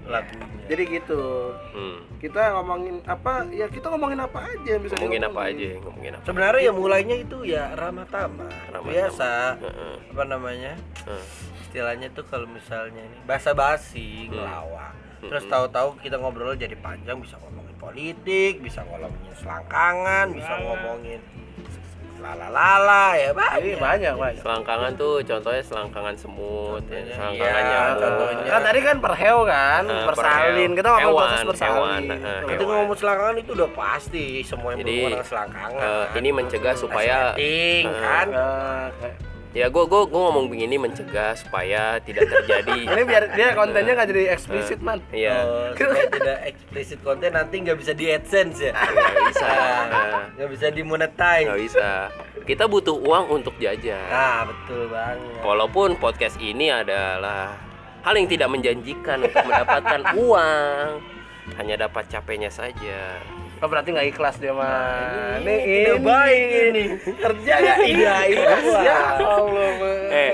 lagunya. 0.00 0.48
jadi 0.66 0.82
gitu 0.90 1.52
Hmm. 1.70 2.02
kita 2.18 2.56
ngomongin 2.56 2.98
apa 3.04 3.46
ya 3.48 3.68
kita 3.68 3.86
ngomongin 3.88 4.18
apa 4.18 4.42
aja 4.42 4.68
yang 4.74 4.82
bisa 4.82 4.96
Ngomongin 4.96 5.22
apa 5.22 5.40
aja, 5.46 5.68
ngomongin 5.78 6.12
apa. 6.16 6.24
Sebenarnya 6.24 6.62
ya 6.62 6.72
mulainya 6.72 7.16
itu 7.16 7.38
ya 7.44 7.64
ramah 7.74 8.08
tamah. 8.08 8.50
Ramah 8.70 8.88
Biasa. 8.90 9.32
Heeh. 9.60 9.94
Apa 10.10 10.22
namanya? 10.26 10.72
Heeh. 11.06 11.24
Istilahnya 11.62 12.08
tuh 12.10 12.24
kalau 12.26 12.48
misalnya 12.48 13.00
ini 13.00 13.18
basa-basi, 13.22 14.26
ngelawak. 14.26 14.96
Terus 15.20 15.44
Hmm. 15.46 15.52
tahu-tahu 15.52 15.88
kita 16.00 16.16
ngobrol 16.16 16.56
jadi 16.56 16.74
panjang 16.74 17.20
bisa 17.20 17.36
ngomongin 17.38 17.69
politik, 17.80 18.60
bisa 18.60 18.84
ngomongin 18.84 19.32
selangkangan, 19.34 20.26
bisa 20.30 20.52
ngomongin 20.60 21.20
lala-lala 22.20 23.16
ya 23.16 23.32
Ini 23.32 23.32
banyak. 23.32 23.80
banyak 23.80 24.14
banyak 24.14 24.42
Selangkangan 24.44 24.92
tuh 24.92 25.24
contohnya 25.24 25.64
selangkangan 25.64 26.14
semut, 26.14 26.84
ya. 26.84 27.00
Contohnya, 27.00 27.14
selangkangan 27.16 27.32
iya, 27.32 27.70
nyamuk. 27.72 27.96
contohnya. 27.98 28.44
kan 28.46 28.60
tadi 28.60 28.80
kan 28.82 28.96
perheo 29.00 29.38
kan 29.42 29.82
bersalin 30.04 30.12
perheo. 30.52 30.76
kita 30.76 30.88
ngomong 30.90 31.00
Hewan, 31.08 31.24
proses 31.24 31.46
bersalin 31.48 31.72
hewan, 31.72 32.02
Kalau 32.12 32.44
Kita 32.44 32.60
hewan. 32.60 32.76
ngomong 32.76 32.96
selangkangan 33.00 33.36
itu 33.38 33.50
udah 33.56 33.70
pasti 33.72 34.24
semua 34.44 34.68
yang 34.70 34.78
Jadi, 34.78 34.92
berhubungan 35.00 35.24
selangkangan. 35.24 35.80
Eh, 35.80 36.18
ini 36.20 36.28
mencegah 36.30 36.74
supaya 36.76 37.16
Setting, 37.32 37.84
Eh, 37.88 37.96
kan. 37.98 38.26
Kayak- 38.28 39.16
ya 39.50 39.66
gue 39.66 39.82
gue 39.82 40.02
gue 40.06 40.20
ngomong 40.20 40.46
begini 40.46 40.78
mencegah 40.78 41.34
supaya 41.34 41.98
tidak 42.02 42.30
terjadi. 42.30 42.86
Ini 42.94 43.02
biar 43.02 43.24
dia 43.34 43.58
kontennya 43.58 43.98
nggak 43.98 44.08
jadi 44.14 44.24
eksplisit 44.38 44.78
man. 44.78 45.02
iya. 45.10 45.42
Oh, 45.42 45.74
supaya 45.74 46.06
tidak 46.06 46.38
eksplisit 46.54 46.98
konten 47.02 47.34
nanti 47.34 47.58
nggak 47.58 47.78
bisa 47.78 47.92
di 47.94 48.06
adsense 48.14 48.70
ya? 48.70 48.72
Nggak 48.78 49.24
bisa. 49.26 49.48
Nggak 50.38 50.48
bisa. 50.54 50.66
Dimonetize. 50.70 51.46
Nggak 51.50 51.60
bisa. 51.66 51.90
Kita 52.46 52.64
butuh 52.70 52.94
uang 52.94 53.42
untuk 53.42 53.54
jajan 53.58 53.98
nah 54.10 54.46
betul 54.46 54.86
banget. 54.90 55.42
Walaupun 55.42 55.88
podcast 55.98 56.38
ini 56.38 56.70
adalah 56.70 57.58
hal 58.06 58.14
yang 58.16 58.30
tidak 58.30 58.48
menjanjikan 58.54 59.18
untuk 59.26 59.42
mendapatkan 59.44 60.00
uang. 60.26 60.88
Hanya 61.58 61.74
dapat 61.90 62.06
capeknya 62.06 62.46
saja 62.54 63.18
oh, 63.60 63.68
berarti 63.68 63.88
nggak 63.90 64.08
ikhlas 64.08 64.36
dia 64.36 64.52
mah. 64.52 65.38
Ini 65.38 65.54
ini 65.54 65.78
tidak 65.80 66.00
baik 66.00 66.44
ini 66.50 66.82
kerja 67.14 67.52
nggak? 67.54 67.76
Tidak 67.86 68.20
ikhlas. 68.28 68.64
ya 68.80 69.00
Allah 69.18 69.70
eh. 70.10 70.30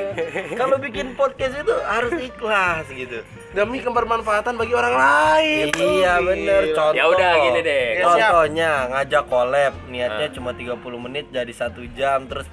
Kalau 0.55 0.77
bikin 0.79 1.15
podcast 1.15 1.55
itu 1.57 1.75
harus 1.83 2.12
ikhlas 2.17 2.87
gitu. 2.89 3.19
Demi 3.51 3.79
kebermanfaatan 3.81 4.55
bagi 4.55 4.75
orang 4.75 4.95
lain. 4.95 5.67
Iya 5.73 6.21
bener. 6.21 6.62
contoh. 6.73 6.93
Ya 6.93 7.05
udah, 7.07 7.33
gini 7.41 7.61
deh. 7.62 7.87
Ya, 7.97 8.05
contohnya 8.05 8.71
ngajak 8.91 9.25
collab. 9.27 9.73
Niatnya 9.87 10.29
Ah. 10.29 10.33
cuma 10.33 10.51
30 10.53 10.77
menit 10.99 11.25
jadi 11.31 11.53
satu 11.53 11.83
jam. 11.93 12.27
Terus 12.27 12.47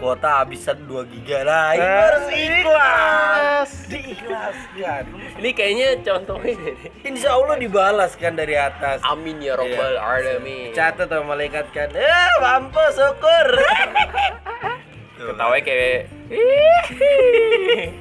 kuota 0.00 0.40
habis 0.40 0.64
2 0.64 1.04
giga 1.06 1.38
lah. 1.44 1.64
Itu 1.70 1.78
Eh, 1.78 2.00
harus 2.00 2.26
ikhlas. 2.32 3.70
diikhlaskan. 3.86 5.02
Ini 5.36 5.50
kayaknya 5.52 5.88
contohnya. 6.02 6.54
Insya 7.02 7.28
Allah 7.30 7.54
dibalas 7.54 8.10
kan 8.14 8.32
dari 8.32 8.56
atas. 8.56 8.98
Amin 9.04 9.38
ya 9.38 9.54
robbal 9.54 9.92
Iya. 9.92 10.00
alamin. 10.00 10.68
Catat 10.72 11.06
sama 11.06 11.30
malaikat 11.30 11.66
kan. 11.70 11.88
Eh 11.92 12.30
mampu 12.40 12.80
syukur. 12.90 13.46
Ketawa 15.20 15.52
kayak 15.60 16.08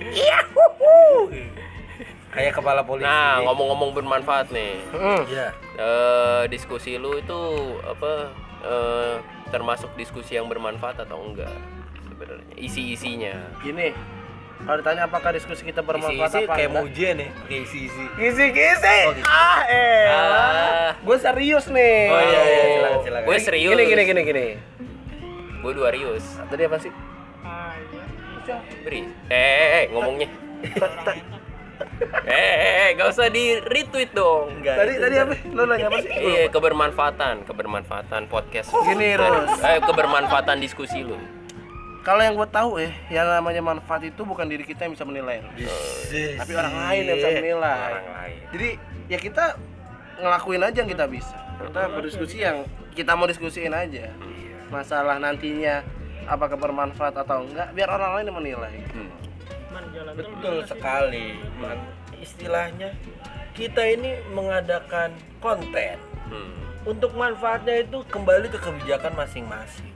kayak 2.29 2.51
kepala 2.53 2.81
polisi. 2.81 3.03
Nah 3.03 3.41
ngomong-ngomong 3.43 3.89
bermanfaat 3.91 4.47
nih. 4.49 4.73
Hmm. 4.89 5.21
ya 5.27 5.47
eh 5.75 6.41
diskusi 6.47 6.95
lu 6.95 7.17
itu 7.17 7.39
apa 7.81 8.11
eh, 8.61 9.13
termasuk 9.49 9.89
diskusi 9.95 10.35
yang 10.35 10.45
bermanfaat 10.45 11.01
atau 11.01 11.17
enggak 11.21 11.49
sebenarnya 12.19 12.55
isi-isinya 12.57 13.33
gini 13.59 13.95
kalau 14.59 14.75
ditanya 14.75 15.07
apakah 15.07 15.31
diskusi 15.31 15.63
kita 15.63 15.79
bermanfaat 15.79 16.19
isi-isi 16.29 16.43
apa 16.43 16.53
kayak 16.53 16.69
mau 16.69 16.83
ujian 16.83 17.15
ya 17.15 17.29
kayak 17.47 17.61
isi-isi 17.63 18.03
Kisi-kisi. 18.11 18.97
Oh, 19.01 19.11
gitu. 19.15 19.23
Ah, 19.25 19.59
eh. 19.65 20.03
Ah. 20.05 20.89
Gue 20.99 21.15
serius 21.15 21.65
nih. 21.65 21.97
Oh, 22.05 22.19
iya, 22.19 22.39
iya, 22.43 22.63
silakan, 22.67 22.99
silakan. 22.99 23.23
gue 23.23 23.37
serius 23.39 23.71
Gini 23.71 23.83
gini 23.87 24.01
gini 24.03 24.21
gini. 24.21 24.45
gue 25.59 25.71
dua 25.73 25.89
rius 25.89 26.25
Tadi 26.45 26.63
apa 26.65 26.75
sih? 26.77 26.91
ah 27.39 27.71
iya 28.43 28.57
beri 28.83 29.07
eh, 29.25 29.37
eh, 29.37 29.69
eh 29.73 29.83
ngomongnya 29.89 30.27
eh, 32.27 32.35
eh, 32.35 32.71
eh 32.81 32.87
gak 32.93 33.07
usah 33.09 33.27
di 33.27 33.55
retweet 33.61 34.11
dong 34.11 34.51
Enggak, 34.53 34.75
Tadi 34.75 34.93
tadi 34.97 35.15
apa? 35.15 35.33
Lo 35.49 35.63
nanya 35.63 35.87
apa 35.87 35.97
sih? 35.99 36.11
Iya 36.11 36.43
kebermanfaatan 36.49 37.47
kebermanfaatan 37.47 38.27
podcast 38.27 38.75
Gini, 38.83 39.15
Rus. 39.15 39.55
eh 39.61 39.79
kebermanfaatan 39.79 40.59
diskusi 40.59 40.99
lu 40.99 41.15
Kalau 41.99 42.21
yang 42.23 42.35
gue 42.39 42.47
tahu 42.47 42.79
eh, 42.79 42.93
yang 43.11 43.27
namanya 43.27 43.59
manfaat 43.59 44.07
itu 44.07 44.21
bukan 44.23 44.47
diri 44.47 44.63
kita 44.63 44.87
yang 44.87 44.95
bisa 44.95 45.03
menilai, 45.03 45.43
Isi. 45.59 46.39
tapi 46.39 46.51
orang 46.55 46.75
lain 46.75 47.01
yang 47.05 47.17
bisa 47.19 47.31
menilai. 47.35 47.91
orang 47.91 48.11
lain 48.15 48.37
Jadi 48.55 48.69
ya 49.11 49.17
kita 49.19 49.45
ngelakuin 50.19 50.61
aja 50.63 50.77
yang 50.79 50.89
kita 50.89 51.05
bisa. 51.11 51.37
Kita 51.59 51.81
berdiskusi 51.91 52.37
yang 52.39 52.63
kita 52.95 53.11
mau 53.19 53.27
diskusiin 53.27 53.75
aja. 53.75 54.15
Masalah 54.71 55.19
nantinya 55.19 55.83
apakah 56.23 56.55
bermanfaat 56.55 57.19
atau 57.19 57.43
enggak, 57.43 57.73
biar 57.75 57.89
orang 57.91 58.11
lain 58.15 58.25
yang 58.31 58.37
menilai. 58.37 58.75
man 59.69 59.85
jalan 59.93 60.13
tol 60.17 60.25
betul 60.33 60.57
sekali 60.65 61.37
Man. 61.61 61.77
istilahnya 62.17 62.89
kita 63.53 63.85
ini 63.85 64.17
mengadakan 64.33 65.13
konten 65.37 65.97
hmm. 66.33 66.89
untuk 66.89 67.13
manfaatnya 67.13 67.85
itu 67.85 68.01
kembali 68.09 68.49
ke 68.49 68.57
kebijakan 68.57 69.13
masing-masing 69.13 69.88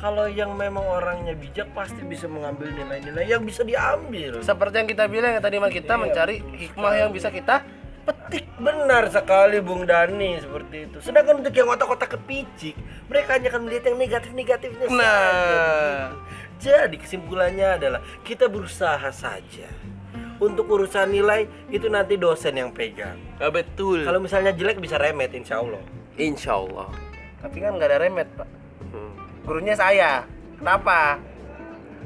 kalau 0.00 0.24
yang 0.24 0.56
memang 0.56 0.80
orangnya 0.80 1.36
bijak 1.36 1.68
pasti 1.76 2.00
bisa 2.08 2.24
mengambil 2.24 2.72
nilai-nilai 2.72 3.28
yang 3.28 3.44
bisa 3.44 3.60
diambil. 3.60 4.40
Seperti 4.40 4.74
yang 4.80 4.88
kita 4.88 5.04
bilang 5.12 5.36
ya 5.36 5.40
tadi 5.44 5.60
Mas, 5.60 5.76
kita 5.76 5.94
Iya, 5.94 6.00
mencari 6.00 6.36
hikmah 6.40 6.92
yang 6.96 7.10
bisa 7.12 7.28
kita 7.28 7.60
petik. 8.08 8.48
Benar 8.56 9.12
sekali 9.12 9.60
Bung 9.60 9.84
Dani 9.84 10.40
seperti 10.40 10.88
itu. 10.88 10.96
Sedangkan 11.04 11.44
untuk 11.44 11.52
yang 11.52 11.68
otak-otak 11.68 12.16
kepicik 12.16 12.72
mereka 13.12 13.36
hanya 13.36 13.52
akan 13.52 13.62
melihat 13.68 13.84
yang 13.92 13.98
negatif-negatifnya 14.00 14.86
saja. 14.88 14.96
Nah, 14.96 16.00
jadi 16.56 16.96
kesimpulannya 16.96 17.68
adalah 17.76 18.00
kita 18.24 18.48
berusaha 18.48 19.12
saja. 19.12 19.68
Untuk 20.40 20.72
urusan 20.72 21.12
nilai 21.12 21.44
itu 21.68 21.92
nanti 21.92 22.16
dosen 22.16 22.56
yang 22.56 22.72
pegang. 22.72 23.20
Ah, 23.36 23.52
betul. 23.52 24.08
Kalau 24.08 24.24
misalnya 24.24 24.56
jelek 24.56 24.80
bisa 24.80 24.96
remet 24.96 25.36
insya 25.36 25.60
Allah. 25.60 25.84
Insya 26.16 26.56
Allah. 26.56 26.88
Tapi 27.44 27.60
kan 27.60 27.76
nggak 27.76 27.88
ada 27.92 27.98
remet, 28.00 28.28
Pak. 28.32 28.59
Gurunya 29.50 29.74
saya. 29.74 30.22
Kenapa? 30.62 31.18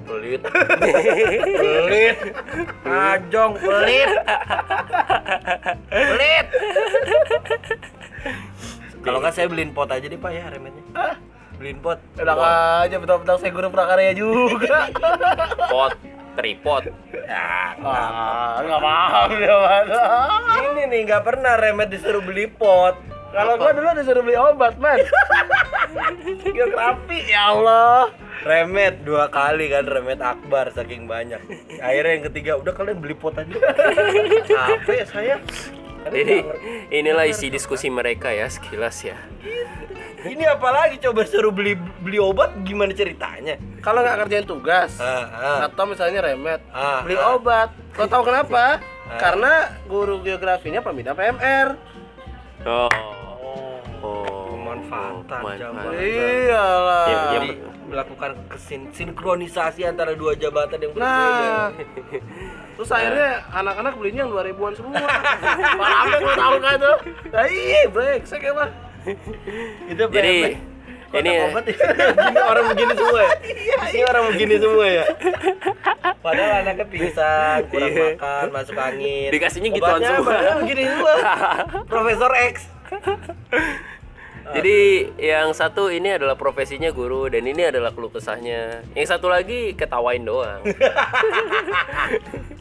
Pelit. 0.08 0.40
pelit. 1.60 2.16
Ajong 2.88 3.52
pelit. 3.60 4.10
Pelit. 5.92 6.46
Kalau 9.04 9.20
nggak 9.20 9.36
saya 9.36 9.52
beliin 9.52 9.76
pot 9.76 9.92
aja 9.92 10.08
deh 10.08 10.16
Pak 10.16 10.32
ya 10.32 10.48
remetnya. 10.48 10.80
Beliin 11.60 11.84
pot. 11.84 12.00
Enak 12.16 12.40
aja 12.88 12.96
betul-betul 12.96 13.36
saya 13.36 13.52
guru 13.52 13.68
prakarya 13.68 14.16
juga. 14.16 14.88
pot 15.68 15.92
tripod 16.40 16.96
Ah, 17.28 18.56
nggak 18.64 18.80
paham 18.80 19.30
ya, 19.36 19.54
Mas. 19.60 19.88
Ini 20.64 20.82
nih 20.88 21.00
nggak 21.12 21.22
pernah 21.28 21.60
remet 21.60 21.92
disuruh 21.92 22.24
beli 22.24 22.48
pot. 22.48 23.13
Kalau 23.34 23.58
gua 23.58 23.72
dulu 23.74 23.88
disuruh 23.98 24.22
beli 24.22 24.38
obat, 24.38 24.78
man. 24.78 24.98
Geografi, 26.46 27.18
ya 27.26 27.50
Allah. 27.50 28.14
Remet 28.44 29.02
dua 29.02 29.26
kali 29.26 29.72
kan 29.72 29.88
remet 29.88 30.20
akbar 30.20 30.68
saking 30.70 31.08
banyak. 31.08 31.40
Akhirnya 31.80 32.12
yang 32.14 32.24
ketiga 32.30 32.52
udah 32.60 32.72
kalian 32.76 33.00
beli 33.00 33.16
pot 33.16 33.34
aja. 33.34 33.56
Capek 34.44 35.02
saya. 35.08 35.36
jadi 36.04 36.44
inilah 36.92 37.24
isi 37.24 37.48
diskusi 37.48 37.88
mereka 37.88 38.28
ya 38.28 38.44
sekilas 38.44 39.08
ya 39.08 39.16
Ini 40.20 40.52
apalagi 40.52 41.00
coba 41.00 41.24
suruh 41.24 41.48
beli 41.48 41.80
beli 42.04 42.20
obat 42.20 42.52
gimana 42.60 42.92
ceritanya? 42.92 43.56
Kalau 43.80 44.04
nggak 44.04 44.28
kerjain 44.28 44.44
tugas, 44.44 45.00
Ah, 45.00 45.24
ah. 45.32 45.58
atau 45.64 45.88
misalnya 45.88 46.20
remet, 46.20 46.60
Ah, 46.76 47.00
beli 47.00 47.16
ah. 47.16 47.40
obat. 47.40 47.72
Kau 47.96 48.04
tahu 48.04 48.28
kenapa? 48.28 48.84
Ah. 49.08 49.16
Karena 49.16 49.52
guru 49.88 50.20
geografinya 50.20 50.84
pemindah 50.84 51.16
PMR. 51.16 51.68
oh 52.68 53.23
manfaat. 55.40 55.58
jabatan. 55.58 55.92
Iyalah. 55.96 57.06
Ya, 57.06 57.14
ya, 57.14 57.30
Jadi 57.32 57.48
melakukan 57.84 58.30
kesin 58.48 58.82
sinkronisasi 58.90 59.80
antara 59.84 60.12
dua 60.12 60.32
jabatan 60.34 60.78
yang 60.78 60.92
berbeda. 60.92 61.06
Nah, 61.06 61.68
terus 62.74 62.90
akhirnya 62.90 63.30
anak-anak 63.50 63.92
belinya 63.94 64.20
yang 64.24 64.32
2000-an 64.32 64.72
semua. 64.74 64.94
Parah 65.80 66.02
lu 66.12 66.28
tahu 66.28 66.56
kan 66.58 66.74
itu? 66.74 66.92
Nah, 67.30 67.44
iya, 67.46 67.82
brengsek 67.88 68.42
emang. 68.42 68.70
itu 69.84 70.02
jadi 70.08 70.56
ini 71.14 71.30
ya. 71.30 71.46
Orang 72.50 72.64
begini 72.74 72.92
semua 72.92 73.20
ya. 73.22 73.30
Ini 73.86 74.02
orang 74.02 74.24
begini 74.34 74.54
semua 74.58 74.86
ya. 74.90 75.04
Padahal 76.18 76.52
anaknya 76.64 76.86
pingsan, 76.90 77.58
kurang 77.70 77.92
Iya. 77.94 78.06
makan, 78.18 78.46
masuk 78.50 78.74
angin. 78.74 79.28
Dikasihnya 79.30 79.70
gituan 79.70 80.02
Obatnya 80.02 80.10
semua. 80.18 80.32
padahal 80.34 80.56
begini 80.66 80.82
semua. 80.90 81.14
Profesor 81.86 82.30
X. 82.34 82.54
Jadi 84.46 84.78
yang 85.16 85.50
satu 85.50 85.88
ini 85.88 86.12
adalah 86.12 86.34
profesinya 86.34 86.90
guru 86.90 87.26
dan 87.26 87.42
ini 87.42 87.64
adalah 87.64 87.90
keluh 87.90 88.08
kesahnya. 88.08 88.84
Yang 88.92 89.08
satu 89.10 89.26
lagi 89.26 89.72
ketawain 89.72 90.20
doang. 90.20 90.60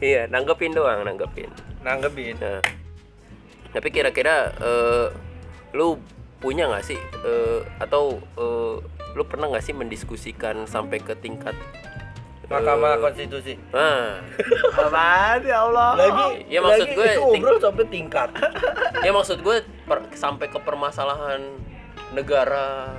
iya, 0.00 0.24
nanggepin 0.26 0.72
doang, 0.72 1.04
nanggepin. 1.04 1.52
Nanggepin. 1.80 2.34
Nah, 2.38 2.60
tapi 3.70 3.88
kira-kira 3.90 4.48
eh, 4.54 5.06
lu 5.72 6.00
punya 6.38 6.66
nggak 6.66 6.84
sih 6.84 7.00
eh, 7.20 7.60
atau 7.76 8.16
eh, 8.34 8.74
lu 9.12 9.22
pernah 9.22 9.48
nggak 9.48 9.62
sih 9.62 9.72
mendiskusikan 9.72 10.64
sampai 10.64 10.98
ke 10.98 11.12
tingkat 11.14 11.52
Mahkamah 12.44 13.00
Konstitusi. 13.00 13.56
ah 13.72 14.20
Apaan 14.78 15.40
ya 15.42 15.64
Allah? 15.64 15.96
Lagi, 15.96 16.44
Ya, 16.46 16.60
maksud 16.60 16.84
lagi 16.84 16.92
gue 16.92 17.06
itu 17.06 17.20
ting- 17.26 17.40
ngobrol 17.40 17.56
sampai 17.58 17.84
tingkat. 17.88 18.28
ya 19.00 19.10
maksud 19.10 19.38
gue 19.40 19.56
per- 19.82 20.12
sampai 20.12 20.46
ke 20.46 20.58
permasalahan 20.58 21.40
negara. 22.12 22.92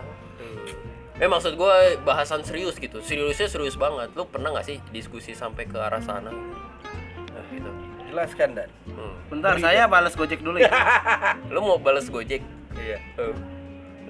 Eh 1.15 1.31
maksud 1.31 1.55
gue 1.55 1.75
bahasan 2.03 2.43
serius 2.43 2.75
gitu. 2.75 2.99
Seriusnya 2.99 3.47
serius 3.47 3.79
banget. 3.79 4.11
Lu 4.19 4.27
pernah 4.27 4.51
nggak 4.51 4.67
sih 4.67 4.77
diskusi 4.91 5.31
sampai 5.31 5.63
ke 5.63 5.79
arah 5.79 6.03
sana? 6.03 6.27
Nah, 6.27 7.43
gitu. 7.55 7.71
Jelaskan 8.11 8.51
dan. 8.51 8.69
Hmm. 8.83 9.15
Bentar, 9.31 9.55
saya 9.63 9.87
balas 9.87 10.11
Gojek 10.11 10.43
dulu 10.43 10.59
ya. 10.59 10.67
lu 11.55 11.63
mau 11.63 11.79
balas 11.79 12.11
gojek? 12.11 12.43
Iya. 12.75 12.99
Eh, 13.15 13.35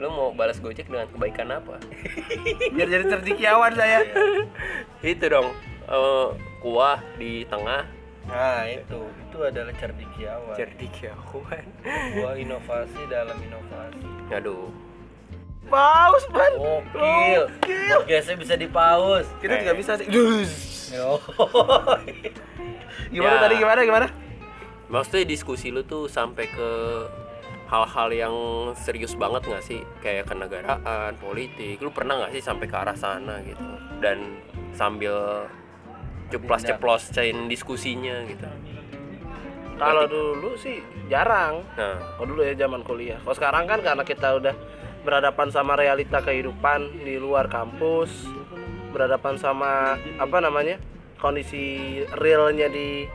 lu 0.02 0.10
mau 0.10 0.34
balas 0.34 0.58
gojek 0.58 0.90
dengan 0.90 1.06
kebaikan 1.14 1.54
apa? 1.54 1.78
Biar 2.74 2.88
jadi 2.90 3.06
cerdikiawan 3.06 3.78
saya. 3.78 4.02
itu 5.06 5.26
dong. 5.30 5.54
Eh, 5.86 6.28
kuah 6.66 7.06
di 7.22 7.46
tengah. 7.46 7.86
Nah, 8.26 8.66
itu. 8.66 9.06
Itu 9.30 9.38
adalah 9.46 9.78
cerdikiawan. 9.78 10.58
cerdikiawan 10.58 11.66
Sebuah 11.86 12.34
inovasi 12.42 13.02
dalam 13.14 13.38
inovasi. 13.38 14.10
aduh 14.34 14.85
Paus, 15.66 16.24
man. 16.30 16.52
Gokil. 16.56 17.42
Podcastnya 17.66 18.36
bisa 18.38 18.54
dipaus. 18.56 19.26
Kita 19.38 19.54
juga 19.58 19.74
bisa 19.74 19.92
sih. 19.96 20.08
Dus. 20.08 20.52
Gimana 23.08 23.36
Ya. 23.36 23.42
tadi 23.42 23.56
gimana 23.56 23.82
gimana? 23.82 24.08
maksudnya 24.86 25.26
diskusi 25.26 25.74
lu 25.74 25.82
tuh 25.82 26.06
sampai 26.06 26.46
ke 26.46 26.70
hal-hal 27.66 28.10
yang 28.14 28.36
serius 28.76 29.18
banget 29.18 29.42
nggak 29.44 29.64
sih 29.66 29.82
kayak 29.98 30.30
kenegaraan 30.30 31.18
politik 31.18 31.82
lu 31.82 31.90
pernah 31.90 32.22
nggak 32.22 32.32
sih 32.32 32.44
sampai 32.44 32.70
ke 32.70 32.76
arah 32.78 32.94
sana 32.94 33.42
gitu 33.42 33.66
dan 33.98 34.38
sambil 34.72 35.50
ceplos 36.30 36.62
ceplosin 36.62 37.50
diskusinya 37.50 38.22
gitu 38.26 38.46
Kalau 39.76 40.06
dulu 40.06 40.54
sih 40.56 40.80
jarang. 41.08 41.66
nah 41.74 41.98
Oh 42.16 42.24
dulu 42.24 42.40
ya 42.40 42.54
zaman 42.56 42.80
kuliah. 42.80 43.18
Kalau 43.20 43.36
sekarang 43.36 43.66
kan 43.66 43.82
karena 43.82 44.04
kita 44.06 44.38
udah 44.38 44.54
berhadapan 45.06 45.54
sama 45.54 45.78
realita 45.78 46.20
kehidupan 46.20 47.06
di 47.06 47.22
luar 47.22 47.46
kampus, 47.46 48.10
berhadapan 48.90 49.38
sama 49.38 50.02
apa 50.18 50.38
namanya 50.42 50.82
kondisi 51.22 52.02
realnya 52.18 52.68
di 52.68 53.06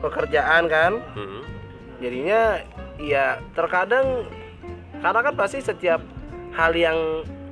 pekerjaan 0.00 0.66
kan, 0.66 0.92
hmm. 1.14 1.42
jadinya 2.00 2.58
ya 2.98 3.38
terkadang 3.52 4.24
karena 5.04 5.20
kan 5.20 5.34
pasti 5.36 5.60
setiap 5.60 6.00
hal 6.56 6.72
yang 6.72 6.96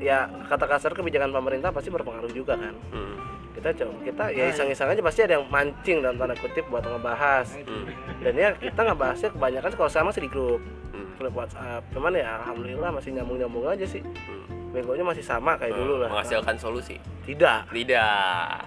ya 0.01 0.27
kata 0.49 0.67
kasar 0.67 0.97
kebijakan 0.97 1.31
pemerintah 1.31 1.71
pasti 1.71 1.93
berpengaruh 1.93 2.33
juga 2.33 2.57
kan. 2.57 2.75
Hmm. 2.91 3.17
Kita 3.53 3.69
coba 3.75 3.93
kita 4.01 4.25
ya 4.31 4.45
iseng-iseng 4.49 4.89
aja 4.89 5.01
pasti 5.01 5.21
ada 5.23 5.35
yang 5.35 5.47
mancing 5.47 6.01
dalam 6.01 6.17
tanda 6.17 6.35
kutip 6.35 6.65
buat 6.67 6.81
ngebahas. 6.81 7.47
Hmm. 7.59 7.85
Dan 8.19 8.33
ya 8.35 8.49
kita 8.55 8.81
ngebahasnya 8.83 9.31
kebanyakan 9.31 9.71
kalau 9.73 9.91
sama 9.91 10.09
sih 10.09 10.21
di 10.21 10.29
grup 10.29 10.61
Hmm. 10.91 11.09
grup 11.17 11.33
WhatsApp 11.35 11.89
cuman 11.89 12.13
ya 12.13 12.37
alhamdulillah 12.37 12.91
masih 12.91 13.13
nyambung 13.13 13.37
nyambung 13.37 13.65
aja 13.65 13.81
sih 13.83 14.05
Hmm. 14.05 14.45
begonya 14.71 15.01
masih 15.03 15.21
sama 15.21 15.57
kayak 15.57 15.73
dulu 15.73 15.97
lah 15.97 16.09
menghasilkan 16.11 16.53
solusi 16.55 17.01
tidak 17.23 17.65
tidak 17.71 18.61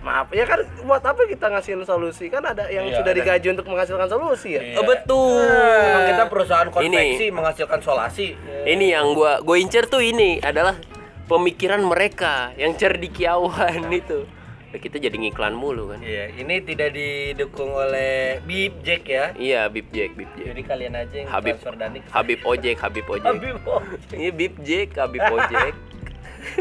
maaf 0.00 0.30
ya 0.30 0.42
kan 0.42 0.56
buat 0.82 1.00
apa 1.00 1.22
kita 1.24 1.46
ngasihin 1.48 1.82
solusi 1.82 2.26
kan 2.26 2.40
ada 2.40 2.64
yang 2.66 2.86
Iya, 2.86 2.96
sudah 2.96 3.10
ada. 3.10 3.18
digaji 3.18 3.46
untuk 3.50 3.66
menghasilkan 3.66 4.06
solusi 4.06 4.48
ya 4.52 4.62
Iya. 4.62 4.74
Oh, 4.74 4.84
betul 4.84 5.42
Emang 5.42 6.04
kita 6.06 6.24
perusahaan 6.26 6.68
Ini. 6.68 6.72
konveksi 6.72 7.26
menghasilkan 7.30 7.80
solasi. 7.80 8.28
ini 8.64 8.86
yang 8.88 9.10
gua 9.10 9.38
gue 9.38 9.56
incer 9.58 9.84
tuh 9.84 10.00
ini 10.00 10.38
adalah 10.40 10.78
pemikiran 11.26 11.82
mereka 11.82 12.54
yang 12.54 12.74
cerdikiawan 12.74 13.90
itu. 13.90 14.26
Nah, 14.66 14.78
kita 14.82 14.98
jadi 14.98 15.14
ngiklan 15.14 15.54
mulu 15.54 15.94
kan. 15.94 16.02
Iya, 16.02 16.34
ini 16.36 16.58
tidak 16.60 16.90
didukung 16.92 17.70
oleh 17.70 18.42
Bip 18.42 18.82
Jack 18.82 19.06
ya. 19.06 19.30
iya 19.38 19.70
Bib 19.70 19.88
Jack 19.94 20.18
Bib 20.18 20.26
Jack. 20.34 20.46
Jadi 20.52 20.62
kalian 20.66 20.94
aja 20.98 21.14
yang 21.16 21.28
Habib 21.30 21.56
transfer 21.62 21.74
Habib 22.10 22.40
Ojek 22.42 22.76
Habib 22.82 23.06
Ojek. 23.06 23.26
Habib. 23.30 23.56
Oh, 23.64 23.82
ini 24.12 24.28
Bib 24.34 24.54
Jack 24.66 24.98
Habib 24.98 25.22
Ojek. 25.22 25.74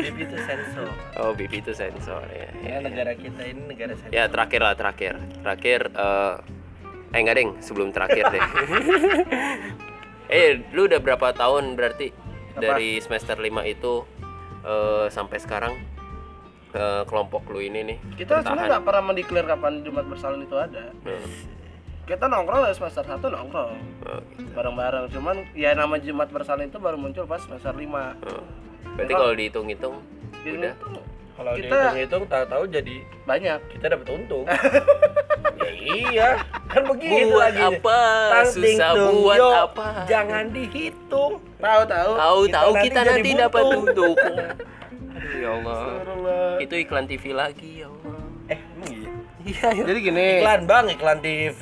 Bip 0.06 0.18
itu 0.18 0.38
sensor. 0.42 0.90
oh 1.22 1.32
Bib 1.38 1.52
itu 1.54 1.70
sensor 1.70 2.26
ya, 2.34 2.50
ya, 2.50 2.50
Ya, 2.66 2.76
ya. 2.78 2.78
negara 2.82 3.12
kita 3.14 3.42
ini 3.46 3.62
negara 3.70 3.94
sensor. 3.94 4.14
Ya, 4.14 4.26
terakhir 4.30 4.62
lah 4.64 4.74
terakhir. 4.78 5.14
Terakhir 5.42 5.80
eh 5.94 6.34
eh 7.14 7.20
enggak 7.22 7.36
deng. 7.38 7.52
Sebelum 7.62 7.90
terakhir 7.94 8.24
deh 8.34 8.42
eh 10.40 10.58
lu 10.74 10.90
udah 10.90 10.98
berapa 11.02 11.34
tahun 11.38 11.78
berarti 11.78 12.10
dari 12.56 12.98
semester 13.04 13.36
5 13.36 13.52
itu 13.68 14.08
eh 14.66 15.06
sampai 15.08 15.38
sekarang 15.38 15.74
eh, 16.72 17.04
kelompok 17.06 17.46
lu 17.48 17.60
ini 17.60 17.86
nih 17.86 17.98
kita 18.16 18.42
sebenarnya 18.42 18.70
nggak 18.72 18.84
pernah 18.84 19.04
mendeklar 19.06 19.46
kapan 19.48 19.74
Jumat 19.80 20.06
bersalin 20.06 20.42
itu 20.42 20.56
ada 20.56 20.90
Hmm. 21.02 21.30
kita 22.04 22.26
nongkrong 22.26 22.62
dari 22.62 22.74
semester 22.74 23.04
1 23.04 23.22
nongkrong 23.24 23.72
Oh, 24.04 24.20
gitu. 24.32 24.50
bareng-bareng 24.52 25.06
cuman 25.10 25.36
ya 25.54 25.72
nama 25.72 25.96
Jumat 25.96 26.28
bersalin 26.28 26.68
itu 26.68 26.78
baru 26.78 26.98
muncul 26.98 27.24
pas 27.24 27.40
semester 27.40 27.72
5 27.72 28.18
Oh. 28.24 28.44
berarti 28.92 29.14
kalau 29.14 29.34
dihitung-hitung 29.34 29.96
udah 30.44 30.74
Kalau 31.36 31.52
Kita- 31.52 31.68
dihitung-hitung 31.68 32.24
tahu-tahu 32.26 32.64
jadi 32.70 32.96
banyak 33.26 33.60
kita 33.70 33.86
dapat 33.90 34.08
untung. 34.10 34.48
ya 35.60 35.68
iya, 35.76 36.30
kan 36.66 36.88
begitu 36.88 37.28
Buat 37.28 37.52
lagi. 37.52 37.64
apa? 37.76 38.00
Susah 38.48 38.92
tung, 38.96 39.20
buat 39.20 39.36
yo. 39.36 39.50
apa? 39.68 39.88
Jangan 40.06 40.48
dihitung. 40.50 41.44
Tahu-tahu 41.66 42.12
tahu-tahu 42.16 42.70
nanti 42.72 42.86
kita 42.86 43.00
jadi 43.00 43.10
nanti 43.12 43.22
buntung. 43.26 43.42
dapat 43.42 43.64
untung 43.74 44.14
aduh 45.16 45.34
ya 45.36 45.50
Allah 45.52 45.76
Astagfirullah. 45.76 46.50
itu 46.62 46.76
iklan 46.78 47.06
TV 47.06 47.24
lagi 47.32 47.72
ya 47.82 47.88
Allah 47.88 48.14
Eh, 48.46 48.60
emang 48.62 48.90
iya. 48.92 49.10
iya 49.44 49.68
ya. 49.74 49.84
jadi 49.84 50.00
gini 50.04 50.28
Iklan 50.40 50.62
bang, 50.64 50.86
iklan 50.88 51.20
TV. 51.20 51.62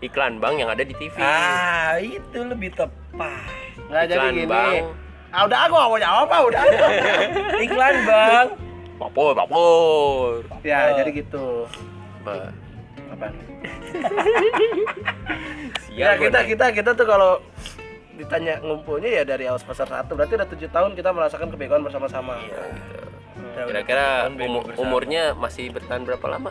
iklan 0.00 0.34
bang 0.36 0.54
yang 0.56 0.68
ada 0.68 0.82
di 0.82 0.94
TV 0.94 1.14
Ah, 1.16 1.94
itu 1.96 2.38
lebih 2.42 2.74
tepat. 2.74 3.46
nggak 3.86 4.04
jadi 4.04 4.18
iklan 4.18 4.34
gini 4.34 4.46
bang 4.46 4.74
Ah, 5.30 5.48
udah 5.48 5.58
aku 5.62 5.72
mau 5.72 5.96
jawab 5.96 6.28
apa 6.28 6.36
udah. 6.44 6.60
Iklan 7.64 7.94
bang. 8.04 8.46
Papor, 9.00 9.32
papor. 9.32 10.44
ya, 10.60 10.92
jadi 10.92 11.08
gitu. 11.16 11.64
Apa? 12.20 12.52
Apa? 13.16 13.26
Ya 15.90 16.16
kita 16.16 16.44
kita 16.44 16.66
kita 16.72 16.90
tuh 16.92 17.06
kalau 17.06 17.40
ditanya 18.22 18.54
ngumpulnya 18.58 19.10
ya 19.12 19.24
dari 19.24 19.44
awal 19.44 19.58
semester 19.58 19.84
satu 19.84 20.14
berarti 20.14 20.34
udah 20.34 20.48
tujuh 20.48 20.68
tahun 20.68 20.94
kita 20.94 21.10
merasakan 21.10 21.50
kebegoan 21.50 21.82
bersama-sama. 21.82 22.38
Kira-kira 23.52 24.24
Tahun 24.24 24.34
bego 24.34 24.48
umu- 24.48 24.64
bersama. 24.64 24.80
umurnya 24.80 25.22
masih 25.34 25.68
bertahan 25.68 26.02
berapa 26.02 26.26
lama? 26.28 26.50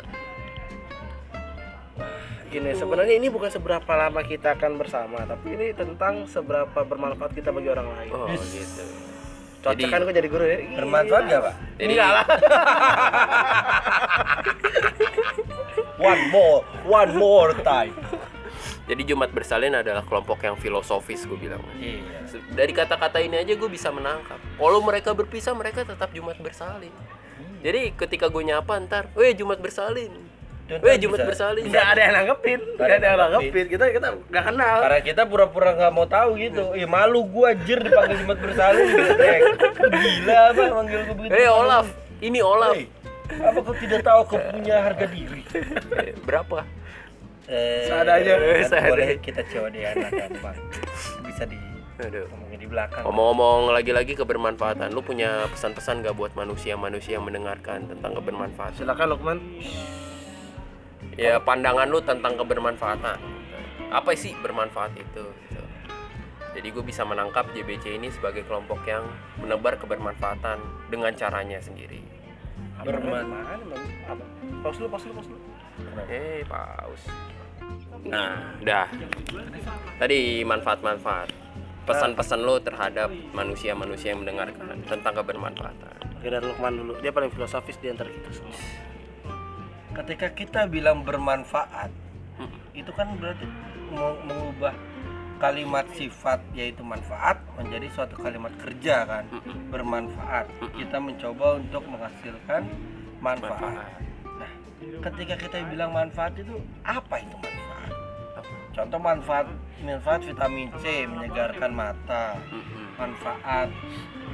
Gini 2.48 2.76
sebenarnya 2.76 3.16
ini 3.16 3.28
bukan 3.28 3.48
seberapa 3.48 3.88
lama 3.90 4.20
kita 4.22 4.54
akan 4.54 4.76
bersama, 4.76 5.24
tapi 5.24 5.56
ini 5.56 5.72
tentang 5.72 6.28
seberapa 6.28 6.76
bermanfaat 6.78 7.32
kita 7.32 7.48
bagi 7.50 7.70
orang 7.70 7.88
lain. 7.90 8.12
Oh 8.12 8.28
gitu. 8.28 8.84
Cocok 9.62 9.78
jadi- 9.78 9.88
kan 9.88 10.02
gue 10.02 10.14
jadi 10.14 10.28
guru 10.28 10.44
ya? 10.44 10.58
Bermanfaat 10.76 11.24
gak 11.26 11.42
pak? 11.42 11.54
Jadi 11.78 11.94
Enggak 11.94 12.10
lah. 12.12 12.26
One 16.02 16.22
more, 16.30 16.60
one 16.84 17.12
more 17.14 17.54
time. 17.62 17.94
Jadi 18.91 19.08
Jumat 19.08 19.32
bersalin 19.32 19.71
adalah 19.71 20.04
kelompok 20.04 20.43
yang 20.43 20.60
filosofis 20.60 21.23
gue 21.23 21.39
bilang. 21.39 21.63
Iya. 21.80 22.27
Dari 22.51 22.75
kata-kata 22.75 23.23
ini 23.23 23.39
aja 23.39 23.56
gue 23.56 23.69
bisa 23.71 23.88
menangkap. 23.88 24.36
Kalau 24.36 24.84
mereka 24.84 25.15
berpisah 25.15 25.56
mereka 25.56 25.88
tetap 25.88 26.12
Jumat 26.12 26.36
bersalin. 26.36 26.91
Jadi 27.63 27.95
ketika 27.95 28.27
gue 28.27 28.43
nyapa 28.43 28.75
ntar, 28.84 29.08
weh 29.15 29.32
Jumat 29.32 29.63
bersalin. 29.63 30.12
Weh 30.67 30.95
Jumat 30.99 31.23
bisa- 31.23 31.30
bersalin. 31.32 31.71
Enggak 31.71 31.88
ada 31.88 32.01
yang 32.04 32.15
nanggepin, 32.19 32.60
enggak 32.75 32.97
ada 32.99 33.08
yang 33.08 33.19
nanggepin. 33.21 33.65
Kita 33.71 33.86
kita 33.95 34.08
enggak 34.27 34.43
kenal. 34.51 34.77
Karena 34.84 34.99
kita 34.99 35.21
pura-pura 35.23 35.69
nggak 35.71 35.91
mau 35.95 36.08
tahu 36.08 36.30
gitu. 36.36 36.63
Ih 36.75 36.88
malu 36.88 37.23
gua 37.23 37.56
jir 37.56 37.80
dipanggil 37.80 38.27
Jumat 38.27 38.39
bersalin. 38.43 38.88
Gila 39.88 40.39
apa 40.51 40.63
manggil 40.67 40.99
gua 41.08 41.15
begitu. 41.15 41.32
Eh 41.32 41.47
Olaf, 41.47 41.88
ini 42.19 42.39
Olaf. 42.43 42.75
Hei, 42.75 42.91
apa 43.39 43.60
kau 43.63 43.75
tidak 43.80 44.04
tahu 44.04 44.19
kau 44.27 44.39
punya 44.51 44.75
harga 44.84 45.06
diri? 45.08 45.43
Eh, 45.95 46.12
Berapa? 46.23 46.67
Eh, 47.52 47.84
Seadanya. 47.84 48.34
kan 48.64 48.82
boleh 48.96 49.20
kita 49.20 49.44
COD-an 49.44 49.96
kan, 50.08 50.32
Bang. 50.40 50.58
Bisa 51.22 51.44
di 51.44 51.60
Aduh. 52.00 52.26
ngomongin 52.32 52.58
di 52.58 52.68
belakang. 52.72 53.04
Ngomong-ngomong 53.04 53.76
lagi-lagi 53.76 54.16
kebermanfaatan, 54.16 54.90
lu 54.90 55.04
punya 55.04 55.46
pesan-pesan 55.52 56.02
gak 56.02 56.16
buat 56.16 56.32
manusia-manusia 56.34 57.20
yang 57.20 57.28
mendengarkan 57.28 57.86
tentang 57.86 58.16
kebermanfaatan? 58.16 58.80
Silakan 58.80 59.08
Lukman. 59.12 59.38
Ya 61.14 61.38
pandangan 61.38 61.92
lu 61.92 62.00
tentang 62.00 62.40
kebermanfaatan. 62.40 63.20
Apa 63.92 64.16
sih 64.16 64.32
bermanfaat 64.40 64.96
itu? 64.96 65.26
Gitu. 65.44 65.64
Jadi 66.52 66.68
gue 66.72 66.84
bisa 66.84 67.04
menangkap 67.04 67.52
JBC 67.52 68.00
ini 68.00 68.08
sebagai 68.10 68.48
kelompok 68.48 68.80
yang 68.84 69.04
menebar 69.38 69.76
kebermanfaatan 69.76 70.58
dengan 70.88 71.12
caranya 71.14 71.60
sendiri. 71.60 72.00
Berman- 72.82 73.28
Mana 73.28 73.60
emang? 73.60 73.84
Apa? 74.08 74.24
Pause 74.64 74.80
lu, 74.80 74.88
pause 74.88 75.06
lu, 75.06 75.14
pause 75.14 75.30
lu. 75.30 75.38
Eh, 76.08 76.42
paus. 76.48 77.04
Nah, 78.08 78.56
dah. 78.63 78.88
Tadi 79.99 80.41
manfaat-manfaat. 80.41 81.30
Pesan-pesan 81.82 82.39
lo 82.45 82.62
terhadap 82.62 83.10
manusia-manusia 83.34 84.13
yang 84.13 84.21
mendengarkan 84.21 84.80
tentang 84.86 85.13
kebermanfaatan. 85.17 86.21
Oke 86.21 86.30
dari 86.30 86.45
Lukman 86.45 86.77
dulu. 86.77 86.93
Dia 87.01 87.10
paling 87.10 87.34
filosofis 87.34 87.82
di 87.82 87.89
antara 87.89 88.08
kita 88.13 88.30
semua. 88.32 88.58
Ketika 89.91 90.32
kita 90.32 90.62
bilang 90.69 91.04
bermanfaat, 91.04 91.91
Hmm. 92.39 92.47
itu 92.71 92.89
kan 92.95 93.12
berarti 93.19 93.43
mau 93.91 94.15
mengubah 94.23 94.71
kalimat 95.38 95.84
sifat 95.93 96.39
yaitu 96.54 96.80
manfaat 96.86 97.41
menjadi 97.58 97.89
suatu 97.91 98.15
kalimat 98.15 98.54
kerja 98.62 99.04
kan 99.10 99.25
Mm-mm. 99.27 99.73
bermanfaat 99.73 100.47
kita 100.77 101.01
mencoba 101.01 101.58
untuk 101.60 101.84
menghasilkan 101.89 102.62
manfaat 103.19 103.89
ketika 104.82 105.36
kita 105.38 105.56
bilang 105.70 105.94
manfaat 105.94 106.34
itu 106.38 106.58
apa 106.82 107.22
itu 107.22 107.36
manfaat? 107.38 107.94
Contoh 108.72 109.00
manfaat 109.00 109.48
manfaat 109.82 110.22
vitamin 110.26 110.70
C 110.80 111.06
menyegarkan 111.10 111.72
mata 111.74 112.38
manfaat 112.98 113.70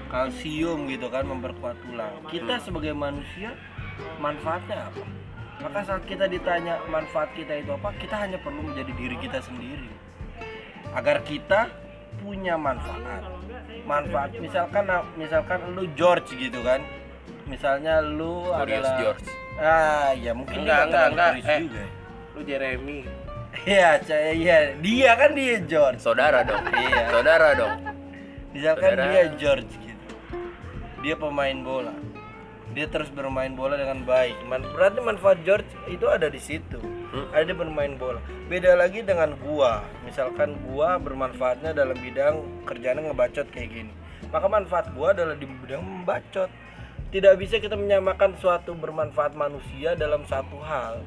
kalsium 0.08 0.88
gitu 0.88 1.08
kan 1.12 1.28
memperkuat 1.28 1.76
tulang. 1.84 2.14
Kita 2.32 2.60
sebagai 2.64 2.96
manusia 2.96 3.56
manfaatnya 4.20 4.92
apa? 4.92 5.04
Maka 5.58 5.80
saat 5.84 6.04
kita 6.06 6.30
ditanya 6.30 6.78
manfaat 6.86 7.34
kita 7.34 7.58
itu 7.58 7.74
apa 7.74 7.90
kita 7.98 8.16
hanya 8.16 8.38
perlu 8.40 8.62
menjadi 8.62 8.92
diri 8.94 9.18
kita 9.18 9.42
sendiri. 9.42 9.90
Agar 10.94 11.26
kita 11.26 11.68
punya 12.22 12.56
manfaat. 12.56 13.26
Manfaat 13.88 14.38
misalkan 14.38 14.86
misalkan 15.18 15.60
lu 15.74 15.90
George 15.98 16.30
gitu 16.38 16.62
kan. 16.62 16.84
Misalnya 17.48 18.04
lu 18.04 18.44
Curious 18.52 18.84
adalah 18.86 18.96
George. 19.02 19.47
Ah 19.58 20.14
ya 20.14 20.32
mungkin 20.38 20.64
Enggak, 20.64 20.82
enggak, 20.90 21.06
enggak. 21.14 21.32
Eh. 21.42 21.60
juga 21.66 21.84
Lu 22.38 22.42
Jeremy. 22.46 23.00
Iya, 23.66 23.90
saya 24.06 24.32
iya. 24.38 24.58
Dia 24.78 25.18
kan 25.18 25.34
dia 25.34 25.58
George. 25.66 25.98
Saudara 25.98 26.46
dong. 26.46 26.62
Iya. 26.70 27.10
Saudara 27.10 27.48
dong. 27.58 27.74
Misalkan 28.54 28.92
Saudara. 28.94 29.10
dia 29.10 29.24
George 29.34 29.72
gitu. 29.82 30.14
Dia 31.02 31.16
pemain 31.18 31.58
bola. 31.66 31.94
Dia 32.78 32.86
terus 32.86 33.10
bermain 33.10 33.58
bola 33.58 33.74
dengan 33.74 34.06
baik. 34.06 34.38
Man- 34.46 34.70
berarti 34.70 35.02
manfaat 35.02 35.42
George 35.42 35.66
itu 35.90 36.06
ada 36.06 36.30
di 36.30 36.38
situ. 36.38 36.78
Hmm. 37.10 37.26
Ada 37.34 37.58
bermain 37.58 37.98
bola. 37.98 38.22
Beda 38.46 38.78
lagi 38.78 39.02
dengan 39.02 39.34
gua. 39.42 39.82
Misalkan 40.06 40.54
gua 40.70 41.02
bermanfaatnya 41.02 41.74
dalam 41.74 41.98
bidang 41.98 42.46
kerjanya 42.70 43.10
ngebacot 43.10 43.50
kayak 43.50 43.74
gini. 43.74 43.94
Maka 44.30 44.46
manfaat 44.46 44.94
gua 44.94 45.18
adalah 45.18 45.34
di 45.34 45.50
bidang 45.50 45.82
membacot. 45.82 46.52
Tidak 47.08 47.34
bisa 47.40 47.56
kita 47.64 47.80
menyamakan 47.80 48.36
suatu 48.36 48.76
bermanfaat 48.76 49.32
manusia 49.32 49.96
dalam 49.96 50.28
satu 50.28 50.60
hal. 50.60 51.00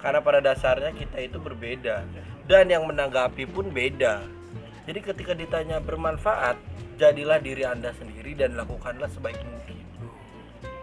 Karena 0.00 0.24
pada 0.24 0.40
dasarnya 0.40 0.90
kita 0.96 1.20
itu 1.22 1.38
berbeda 1.38 2.02
dan 2.48 2.66
yang 2.66 2.88
menanggapi 2.88 3.46
pun 3.46 3.70
beda. 3.70 4.24
Jadi 4.82 4.98
ketika 4.98 5.32
ditanya 5.36 5.78
bermanfaat, 5.78 6.58
jadilah 6.98 7.38
diri 7.38 7.62
Anda 7.62 7.94
sendiri 7.94 8.34
dan 8.34 8.58
lakukanlah 8.58 9.06
sebaik 9.14 9.38
mungkin. 9.46 9.78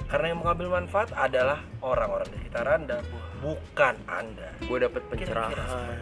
Karena 0.07 0.31
yang 0.31 0.39
mengambil 0.39 0.79
manfaat 0.79 1.11
adalah 1.11 1.59
orang-orang 1.83 2.31
di 2.31 2.37
sekitar 2.41 2.65
Anda, 2.65 3.03
bukan 3.43 3.95
Anda. 4.07 4.55
Gue 4.63 4.79
dapet 4.79 5.03
pencerahan. 5.11 5.99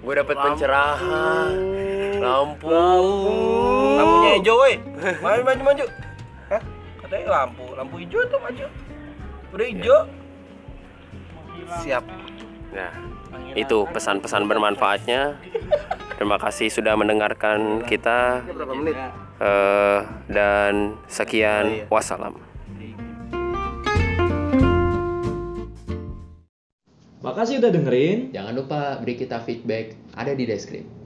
Gue 0.00 0.14
dapet 0.14 0.36
pencerahan. 0.38 1.52
Lampu. 2.22 2.70
Lampunya 3.98 4.30
hijau, 4.38 4.56
woi. 4.62 4.74
Maju 5.20 5.42
maju 5.42 5.62
maju. 5.74 5.84
Lampu, 7.22 7.66
lampu 7.78 8.02
hijau 8.02 8.26
tuh 8.26 8.42
maju. 8.42 8.66
Udah 9.54 9.66
hijau. 9.70 10.00
Siap. 11.86 12.04
Nah, 12.74 12.90
itu 13.54 13.86
pesan-pesan 13.94 14.50
bermanfaatnya. 14.50 15.38
Terima 16.18 16.42
kasih 16.42 16.74
sudah 16.74 16.98
mendengarkan 16.98 17.86
kita. 17.86 18.42
Ini 18.42 18.52
berapa 18.58 18.74
menit? 18.74 18.96
Eh, 19.38 20.00
dan 20.26 20.98
sekian. 21.06 21.86
Wassalam. 21.86 22.34
Makasih 27.24 27.62
udah 27.62 27.70
dengerin. 27.72 28.34
Jangan 28.36 28.52
lupa 28.52 29.00
beri 29.00 29.16
kita 29.16 29.40
feedback, 29.40 29.96
ada 30.12 30.36
di 30.36 30.44
deskripsi. 30.44 31.03